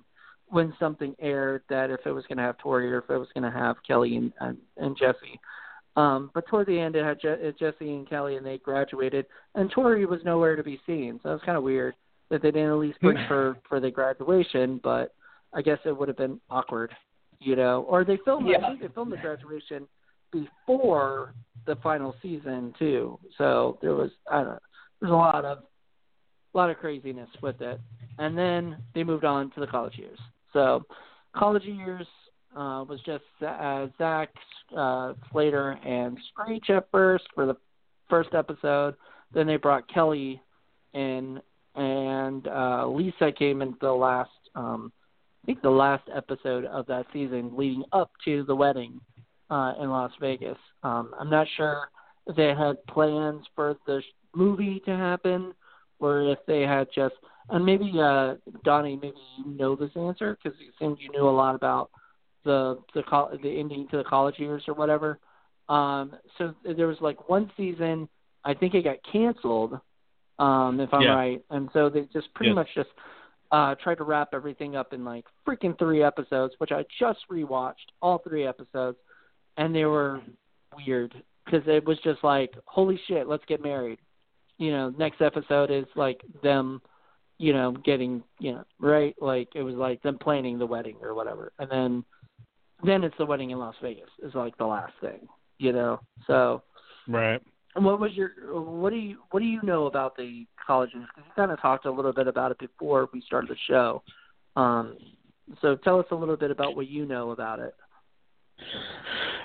[0.54, 3.28] when something aired that if it was going to have Tori or if it was
[3.34, 5.40] going to have Kelly and and, and Jessie.
[5.96, 9.70] Um, but toward the end, it had Je- Jessie and Kelly, and they graduated, and
[9.70, 11.20] Tori was nowhere to be seen.
[11.22, 11.94] So it was kind of weird
[12.30, 14.80] that they didn't at least bring her for the graduation.
[14.84, 15.14] But
[15.54, 16.96] I guess it would have been awkward,
[17.40, 17.86] you know.
[17.88, 18.68] Or they filmed, I Yeah.
[18.70, 19.88] think they filmed the graduation
[20.32, 21.34] before
[21.66, 23.20] the final season too.
[23.38, 24.60] So there was, I don't know,
[25.00, 25.60] there's a lot of,
[26.54, 27.80] a lot of craziness with it.
[28.18, 30.20] And then they moved on to the college years.
[30.54, 30.86] So
[31.36, 32.08] college years
[32.56, 34.30] uh, was just uh, Zach,
[34.78, 37.58] uh, Slater, and Screech at first for the
[38.10, 38.96] first episode.
[39.34, 40.42] Then they brought Kelly
[40.94, 41.42] in,
[41.76, 44.92] and uh, Lisa came in the last, um,
[45.44, 49.02] I think the last episode of that season, leading up to the wedding
[49.50, 50.58] uh, in Las Vegas.
[50.84, 51.90] Um, I'm not sure
[52.28, 54.02] if they had plans for the
[54.36, 55.54] movie to happen,
[56.00, 57.16] or if they had just.
[57.50, 61.30] And maybe uh, Donnie, maybe you know this answer because it seemed you knew a
[61.30, 61.90] lot about
[62.46, 63.04] the the
[63.42, 65.20] the ending to the college years or whatever.
[65.70, 68.08] Um, so there was like one season,
[68.44, 69.80] I think it got canceled,
[70.40, 71.16] um, if I'm Yeah.
[71.16, 72.56] right, and so they just pretty Yes.
[72.56, 72.90] much just
[73.52, 77.92] uh, tried to wrap everything up in like freaking three episodes, which I just rewatched
[78.02, 78.98] all three episodes,
[79.58, 80.22] and they were
[80.76, 81.14] weird
[81.46, 84.00] because it was just like, holy shit, let's get married.
[84.58, 86.82] You know, next episode is like them,
[87.38, 89.16] you know, getting, you know, right?
[89.22, 92.06] Like it was like them planning the wedding or whatever, and then
[92.84, 96.00] then it's the wedding in Las Vegas is like the last thing, you know.
[96.28, 96.64] So,
[97.08, 97.42] Right.
[97.76, 101.02] And what was your what do you what do you know about the colleges?
[101.08, 104.04] Because you kind of talked a little bit about it before we started the show.
[104.56, 104.98] Um,
[105.62, 107.74] so tell us a little bit about what you know about it.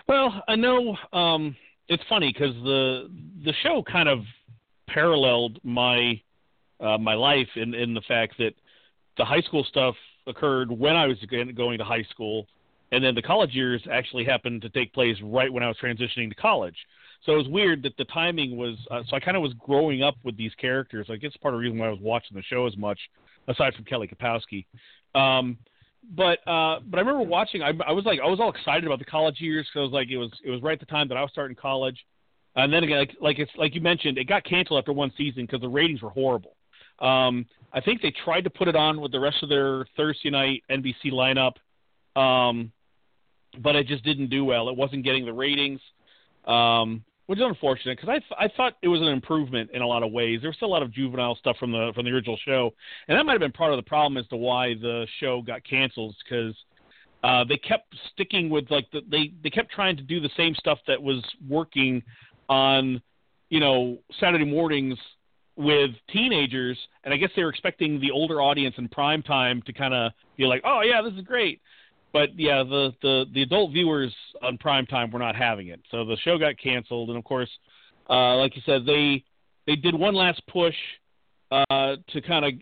[0.06, 1.56] Well, I know um,
[1.88, 3.10] it's funny because the
[3.44, 4.20] the show kind of
[4.88, 6.20] paralleled my
[6.80, 8.52] uh, my life in in the fact that
[9.16, 9.94] the high school stuff
[10.26, 12.46] occurred when I was going to high school,
[12.92, 16.28] and then the college years actually happened to take place right when I was transitioning
[16.28, 16.76] to college.
[17.26, 18.76] So it was weird that the timing was.
[18.90, 21.08] Uh, so I kind of was growing up with these characters.
[21.10, 22.98] I guess part of the reason why I was watching the show as much,
[23.48, 24.66] aside from Kelly Kapowski.
[25.14, 25.58] Um,
[26.14, 27.62] but uh, but I remember watching.
[27.62, 29.92] I, I was like, I was all excited about the college years because I was
[29.92, 31.98] like, it was it was right at the time that I was starting college.
[32.56, 35.44] And then again, like, like it's like you mentioned, it got canceled after one season
[35.44, 36.54] because the ratings were horrible.
[37.00, 40.30] Um, I think they tried to put it on with the rest of their Thursday
[40.30, 41.54] night NBC lineup,
[42.20, 42.72] um,
[43.62, 44.68] but it just didn't do well.
[44.68, 45.80] It wasn't getting the ratings.
[46.46, 49.86] Um, which is unfortunate because I th- I thought it was an improvement in a
[49.86, 50.40] lot of ways.
[50.40, 52.72] There was still a lot of juvenile stuff from the from the original show,
[53.06, 55.62] and that might have been part of the problem as to why the show got
[55.62, 56.54] canceled because
[57.22, 60.54] uh, they kept sticking with like the, they they kept trying to do the same
[60.54, 62.02] stuff that was working
[62.48, 63.00] on
[63.50, 64.98] you know Saturday mornings
[65.58, 69.72] with teenagers, and I guess they were expecting the older audience in prime time to
[69.72, 71.60] kind of be like, oh yeah, this is great.
[72.12, 76.04] But yeah, the, the the adult viewers on prime time were not having it, so
[76.04, 77.10] the show got canceled.
[77.10, 77.50] And of course,
[78.08, 79.24] uh, like you said, they
[79.66, 80.76] they did one last push
[81.50, 82.52] uh, to kind of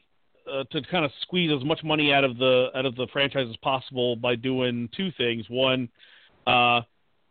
[0.53, 3.47] uh, to kind of squeeze as much money out of the out of the franchise
[3.49, 5.45] as possible by doing two things.
[5.49, 5.89] One,
[6.47, 6.81] uh,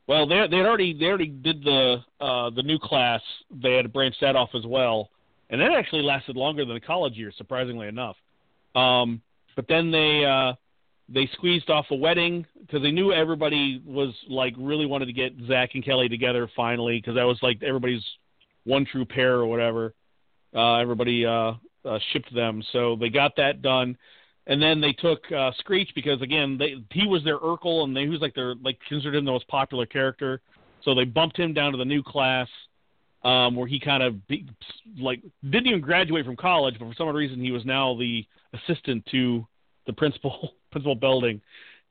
[0.08, 3.22] well, they they already they already did the uh, the new class.
[3.52, 5.10] They had branched that off as well,
[5.50, 8.16] and that actually lasted longer than the college year, surprisingly enough.
[8.76, 9.22] Um,
[9.56, 10.54] but then they uh,
[11.08, 15.34] they squeezed off a wedding because they knew everybody was like really wanted to get
[15.48, 18.04] Zach and Kelly together finally because that was like everybody's
[18.64, 19.94] one true pair or whatever.
[20.54, 23.98] Uh, everybody uh, uh, shipped them, so they got that done.
[24.48, 28.02] And then they took uh, Screech because again, they, he was their Urkel, and they,
[28.02, 30.42] he was like their like considered him the most popular character.
[30.84, 32.48] So they bumped him down to the new class,
[33.26, 34.46] um, where he kind of be,
[35.00, 38.24] like didn't even graduate from college, but for some reason he was now the
[38.54, 39.46] assistant to
[39.88, 41.42] the principal principal Belding,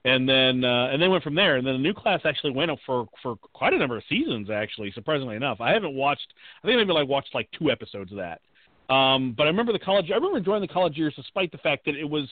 [0.05, 1.57] and then uh, and then went from there.
[1.57, 4.49] And then the new class actually went up for for quite a number of seasons.
[4.49, 6.33] Actually, surprisingly enough, I haven't watched.
[6.63, 8.41] I think maybe like watched like two episodes of that.
[8.95, 10.11] Um, but I remember the college.
[10.13, 12.29] I remember enjoying the college years, despite the fact that it was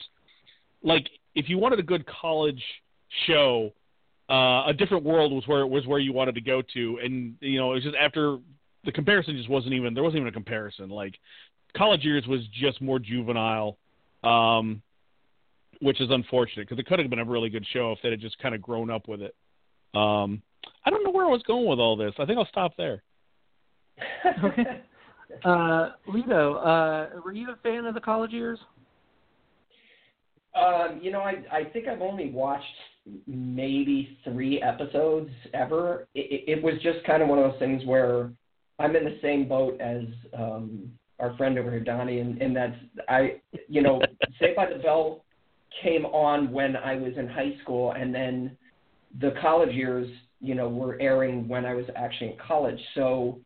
[0.81, 2.63] like if you wanted a good college
[3.27, 3.73] show,
[4.29, 7.59] uh, a different world was where was where you wanted to go to, and you
[7.59, 8.37] know it was just after
[8.85, 10.89] the comparison just wasn't even there wasn't even a comparison.
[10.89, 11.15] Like
[11.75, 13.77] college years was just more juvenile,
[14.23, 14.81] um,
[15.81, 18.19] which is unfortunate because it could have been a really good show if they had
[18.21, 19.35] just kind of grown up with it.
[19.93, 20.41] Um,
[20.85, 22.13] I don't know where I was going with all this.
[22.19, 23.03] I think I'll stop there.
[24.43, 24.63] Okay.
[25.43, 28.59] Uh, Lito, uh, were you a fan of the college years?
[30.55, 32.65] Um, you know, I I think I've only watched
[33.25, 36.07] maybe three episodes ever.
[36.13, 38.29] It, it, it was just kind of one of those things where
[38.83, 40.03] I'm in the same boat as
[40.37, 42.75] um, our friend over here, Donnie, and, and that's
[43.07, 44.01] I, you know,
[44.39, 45.23] Saved by the Bell
[45.81, 48.57] came on when I was in high school, and then
[49.21, 50.07] the college years,
[50.41, 52.79] you know, were airing when I was actually in college.
[52.93, 53.39] So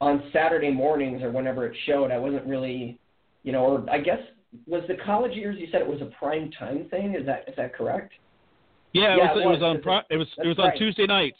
[0.00, 2.98] on Saturday mornings or whenever it showed, I wasn't really,
[3.44, 4.18] you know, or I guess
[4.66, 5.56] was the college years.
[5.60, 7.14] You said it was a prime time thing.
[7.14, 8.12] Is that is that correct?
[8.92, 10.64] Yeah, it Yeah, was, it it was was, on it- it was it was on
[10.66, 10.78] right.
[10.78, 11.38] Tuesday nights.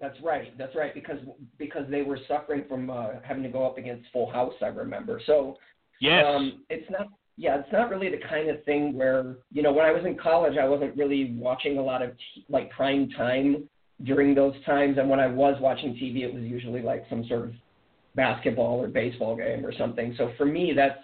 [0.00, 0.56] That's right.
[0.56, 0.94] That's right.
[0.94, 1.18] Because
[1.58, 4.54] because they were suffering from uh, having to go up against Full House.
[4.62, 5.20] I remember.
[5.26, 5.56] So
[6.00, 6.24] Yes.
[6.26, 7.08] um, it's not.
[7.36, 10.16] Yeah, it's not really the kind of thing where you know when I was in
[10.16, 13.68] college, I wasn't really watching a lot of t- like prime time
[14.04, 17.44] during those times, and when I was watching TV, it was usually like some sort
[17.44, 17.52] of
[18.14, 20.14] basketball or baseball game or something.
[20.18, 20.98] So for me, that's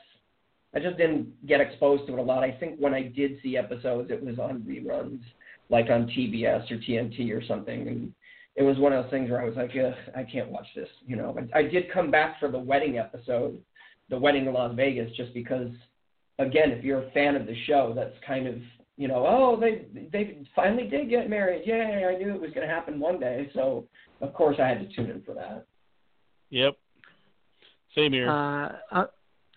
[0.74, 2.42] I just didn't get exposed to it a lot.
[2.42, 5.20] I think when I did see episodes, it was on reruns,
[5.70, 8.12] like on TBS or TNT or something, and
[8.56, 10.88] it was one of those things where I was like, Ugh, I can't watch this.
[11.06, 13.60] You know, I, I did come back for the wedding episode,
[14.10, 15.70] the wedding in Las Vegas, just because,
[16.38, 18.56] again, if you're a fan of the show, that's kind of
[18.96, 21.66] you know, oh, they they finally did get married.
[21.66, 22.04] Yay!
[22.04, 23.86] I knew it was going to happen one day, so
[24.20, 25.66] of course I had to tune in for that.
[26.50, 26.76] Yep.
[27.96, 28.28] Same here.
[28.28, 29.04] Uh, I,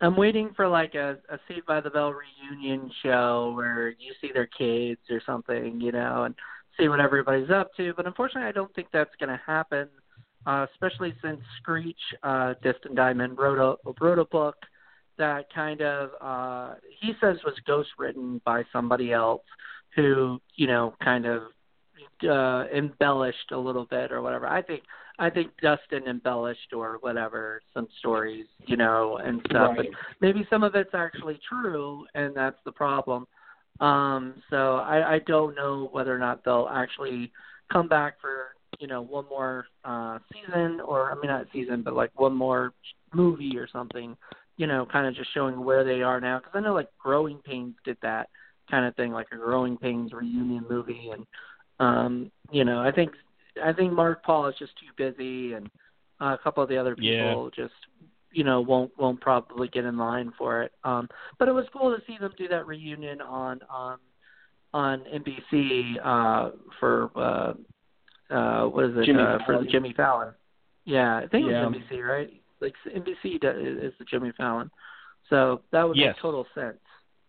[0.01, 4.31] I'm waiting for like a, a Saved by the Bell reunion show where you see
[4.33, 6.35] their kids or something, you know, and
[6.77, 7.93] see what everybody's up to.
[7.95, 9.87] But unfortunately, I don't think that's going to happen,
[10.45, 14.55] uh, especially since Screech, uh, Dustin Diamond, wrote a, wrote a book
[15.17, 19.41] that kind of, uh, he says was ghostwritten by somebody else
[19.95, 21.43] who, you know, kind of
[22.29, 24.47] uh, embellished a little bit or whatever.
[24.47, 24.83] I think
[25.19, 29.75] I think Dustin embellished or whatever some stories, you know, and stuff.
[29.77, 29.87] Right.
[29.87, 33.27] And maybe some of it's actually true, and that's the problem.
[33.79, 37.31] Um, so I, I don't know whether or not they'll actually
[37.71, 41.93] come back for you know one more uh, season, or I mean not season, but
[41.93, 42.73] like one more
[43.13, 44.15] movie or something.
[44.57, 46.39] You know, kind of just showing where they are now.
[46.39, 48.29] Because I know like Growing Pains did that
[48.69, 51.25] kind of thing, like a Growing Pains reunion movie, and
[51.79, 53.11] um, you know, I think
[53.63, 55.69] I think Mark Paul is just too busy, and
[56.19, 57.73] uh, a couple of the other people just
[58.31, 60.71] you know won't won't probably get in line for it.
[60.83, 61.09] Um,
[61.39, 63.97] but it was cool to see them do that reunion on on
[64.73, 67.53] on NBC uh, for uh,
[68.33, 69.69] uh, what is it Jimmy uh, for the Fallon.
[69.71, 70.33] Jimmy Fallon?
[70.85, 72.29] Yeah, I think it was NBC, right?
[72.61, 74.69] Like NBC is the Jimmy Fallon,
[75.29, 76.15] so that would Yes.
[76.15, 76.77] make total sense.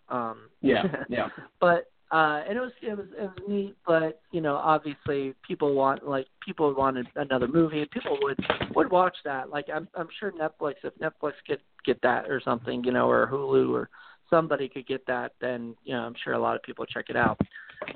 [0.09, 1.29] Um, Yeah, yeah.
[1.61, 5.75] but uh, and it was it was it was neat, but you know, obviously, people
[5.75, 8.39] want like people wanted another movie, and people would
[8.75, 9.51] would watch that.
[9.51, 13.29] Like I'm I'm sure Netflix, if Netflix could get that or something, you know, or
[13.31, 13.91] Hulu or
[14.31, 17.17] somebody could get that, then you know, I'm sure a lot of people check it
[17.17, 17.39] out.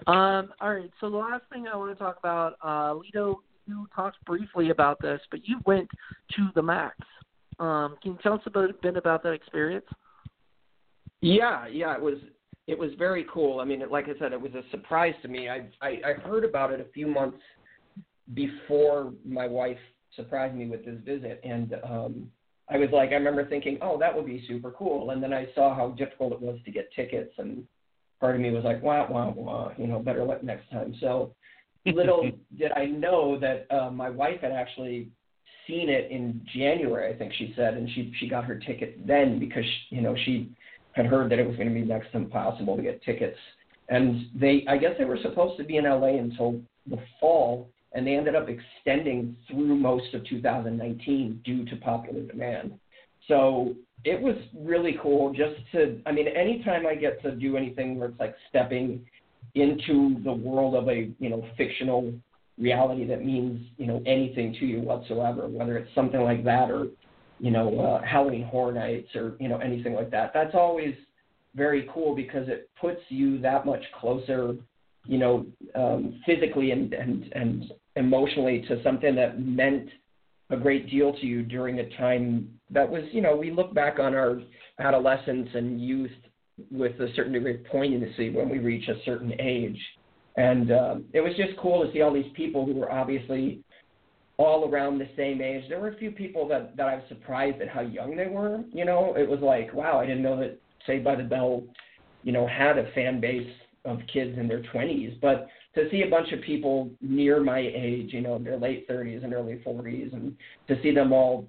[0.07, 3.37] Um, all right, so the last thing I want to talk about, uh, Lito,
[3.67, 5.89] you talked briefly about this, but you went
[6.37, 6.97] to the Max.
[7.59, 9.87] Um, can you tell us a bit about that experience?
[11.23, 12.19] Yeah, yeah, it was
[12.67, 13.61] it was very cool.
[13.61, 15.49] I mean, like I said, it was a surprise to me.
[15.49, 17.39] I I, I heard about it a few months
[18.35, 19.79] before my wife
[20.15, 22.31] surprised me with this visit, and um,
[22.69, 25.11] I was like, I remember thinking, oh, that would be super cool.
[25.11, 27.67] And then I saw how difficult it was to get tickets, and
[28.21, 30.95] part of me was like, wah wah wah, you know, better luck next time.
[31.01, 31.35] So
[31.87, 35.09] little did I know that uh, my wife had actually
[35.67, 39.39] seen it in January, I think she said, and she she got her ticket then
[39.39, 40.51] because you know she
[40.93, 43.39] had heard that it was going to be next to impossible to get tickets.
[43.89, 48.07] And they, I guess they were supposed to be in LA until the fall, and
[48.07, 52.73] they ended up extending through most of 2019 due to popular demand.
[53.29, 53.75] So
[54.05, 58.09] it was really cool just to, I mean, anytime I get to do anything where
[58.09, 59.05] it's like stepping
[59.55, 62.13] into the world of a, you know, fictional
[62.59, 66.89] reality that means, you know, anything to you whatsoever, whether it's something like that or
[67.43, 70.31] you know, uh, Halloween Horror Nights or, you know, anything like that.
[70.33, 70.95] That's always
[71.57, 74.55] very cool because it puts you that much closer,
[75.07, 79.89] you know, um, physically and, and, and emotionally to something that meant
[80.51, 83.99] a great deal to you during a time that was, you know, we look back
[83.99, 84.41] on our
[84.79, 86.13] adolescence and youth
[86.71, 89.79] with a certain degree of poignancy when we reach a certain age.
[90.37, 93.65] And um, it was just cool to see all these people who were obviously
[94.45, 95.65] all around the same age.
[95.69, 98.63] There were a few people that that I was surprised at how young they were.
[98.73, 101.63] You know, it was like, wow, I didn't know that Saved by the Bell,
[102.23, 103.51] you know, had a fan base
[103.85, 105.21] of kids in their 20s.
[105.21, 108.89] But to see a bunch of people near my age, you know, in their late
[108.89, 110.37] 30s and early 40s, and
[110.69, 111.47] to see them all,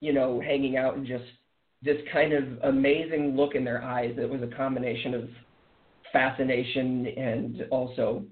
[0.00, 1.24] you know, hanging out and just
[1.82, 4.14] this kind of amazing look in their eyes.
[4.16, 5.28] It was a combination of
[6.12, 8.24] fascination and also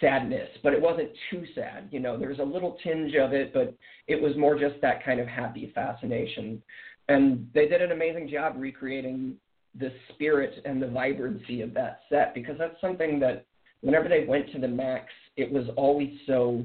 [0.00, 1.88] sadness, but it wasn't too sad.
[1.90, 3.74] You know, there was a little tinge of it, but
[4.06, 6.62] it was more just that kind of happy fascination.
[7.08, 9.36] And they did an amazing job recreating
[9.78, 13.46] the spirit and the vibrancy of that set because that's something that
[13.82, 16.64] whenever they went to the max, it was always so,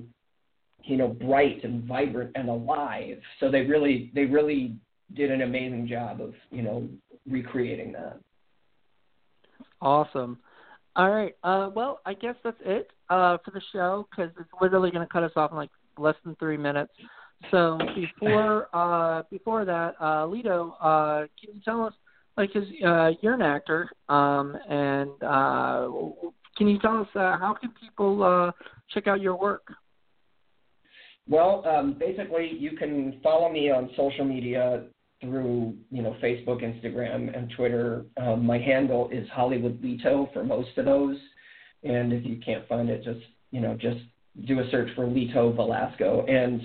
[0.84, 3.20] you know, bright and vibrant and alive.
[3.40, 4.76] So they really they really
[5.14, 6.88] did an amazing job of, you know,
[7.30, 8.20] recreating that.
[9.82, 10.40] Awesome.
[10.96, 11.36] All right.
[11.44, 15.12] Uh, well, I guess that's it uh, for the show because it's literally going to
[15.12, 16.92] cut us off in like less than three minutes.
[17.52, 21.94] So before uh, before that, uh, Lito, uh, can you tell us,
[22.38, 25.88] like, cause, uh, you're an actor, um, and uh,
[26.58, 28.52] can you tell us uh, how can people uh,
[28.94, 29.68] check out your work?
[31.28, 34.84] Well, um, basically, you can follow me on social media
[35.26, 38.06] through you know Facebook, Instagram, and Twitter.
[38.18, 41.18] Um, my handle is Hollywood Lito for most of those,
[41.84, 44.00] and if you can't find it, just you know just
[44.48, 46.62] do a search for Lito Velasco, and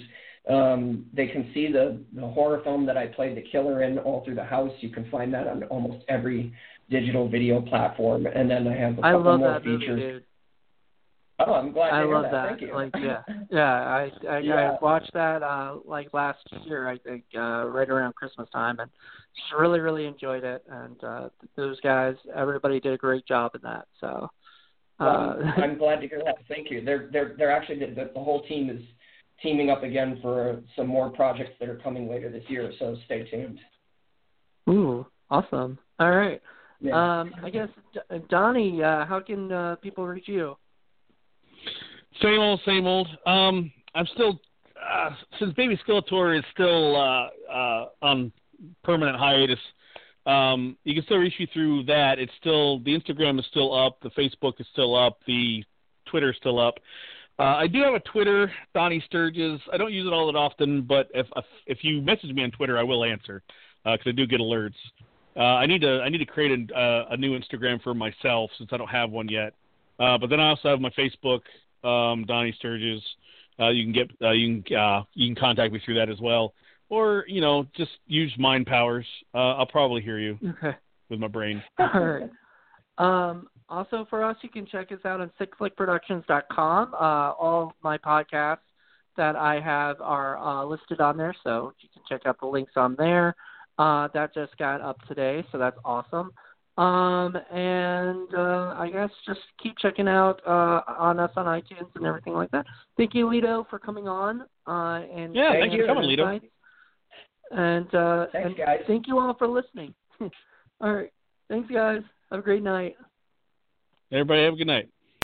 [0.48, 4.24] um, they can see the the horror film that I played the killer in all
[4.24, 4.72] through the house.
[4.80, 6.52] You can find that on almost every
[6.90, 10.00] digital video platform, and then I have a couple more that features.
[10.00, 10.24] movie.
[11.46, 11.92] Oh, I'm glad.
[11.92, 12.32] I love that.
[12.32, 12.48] that.
[12.48, 12.74] Thank you.
[12.74, 13.72] Like, yeah, yeah.
[13.82, 14.72] I I, Yeah.
[14.72, 18.90] I watched that uh like last year, I think, uh right around Christmas time, and
[19.34, 20.64] just really, really enjoyed it.
[20.68, 23.86] And uh those guys, everybody did a great job in that.
[24.00, 24.28] So,
[25.00, 26.36] uh, Um, I'm glad to hear that.
[26.48, 26.84] Thank you.
[26.84, 28.82] They're they're they're actually the, the the whole team is
[29.42, 32.70] teaming up again for some more projects that are coming later this year.
[32.78, 33.58] So stay tuned.
[34.68, 35.78] ooh, awesome.
[35.98, 36.42] All right.
[36.82, 37.20] Yeah.
[37.20, 37.68] Um, I guess
[38.28, 40.56] Donnie, uh, how can uh, people reach you?
[42.22, 43.08] Same old, same old.
[43.26, 44.40] Um, I'm still
[44.80, 48.32] uh, since Baby Skeletor is still uh, uh, on
[48.84, 49.58] permanent hiatus.
[50.26, 52.18] Um, you can still reach me through that.
[52.18, 55.64] It's still the Instagram is still up, the Facebook is still up, the
[56.06, 56.74] Twitter is still up.
[57.38, 59.60] Uh, I do have a Twitter, Donnie Sturges.
[59.72, 61.26] I don't use it all that often, but if
[61.66, 63.42] if you message me on Twitter, I will answer
[63.84, 64.74] because I do get alerts.
[65.36, 68.50] Uh, I need to I need to create a, uh, a new Instagram for myself
[68.58, 69.54] since I don't have one yet.
[70.00, 71.42] Uh, but then I also have my Facebook,
[71.86, 73.02] um, Donnie Sturges.
[73.58, 76.18] Uh, you can get uh, you can uh, you can contact me through that as
[76.20, 76.54] well,
[76.88, 79.06] or you know just use mind powers.
[79.34, 80.76] Uh, I'll probably hear you Okay.
[81.10, 81.62] with my brain.
[81.78, 82.30] All right.
[82.96, 86.94] Um, also, for us, you can check us out on sickflickproductions.com.
[86.94, 88.58] Uh, all my podcasts
[89.16, 92.72] that I have are uh, listed on there, so you can check out the links
[92.76, 93.36] on there.
[93.78, 96.32] Uh, that just got up today, so that's awesome.
[96.78, 102.06] Um, and uh, I guess just keep checking out uh, on us on iTunes and
[102.06, 102.64] everything like that.
[102.96, 104.42] Thank you, Lito, for coming on.
[104.66, 105.82] Uh, and Yeah, Thank you.
[105.82, 106.34] for coming, Lito.
[106.34, 106.52] insights.
[107.50, 108.80] And uh, Thanks, and guys.
[108.86, 109.92] thank you all for listening.
[110.80, 111.10] all right,
[111.48, 112.00] thanks, guys.
[112.30, 112.96] Have a great night.
[114.12, 114.88] Everybody have a good night.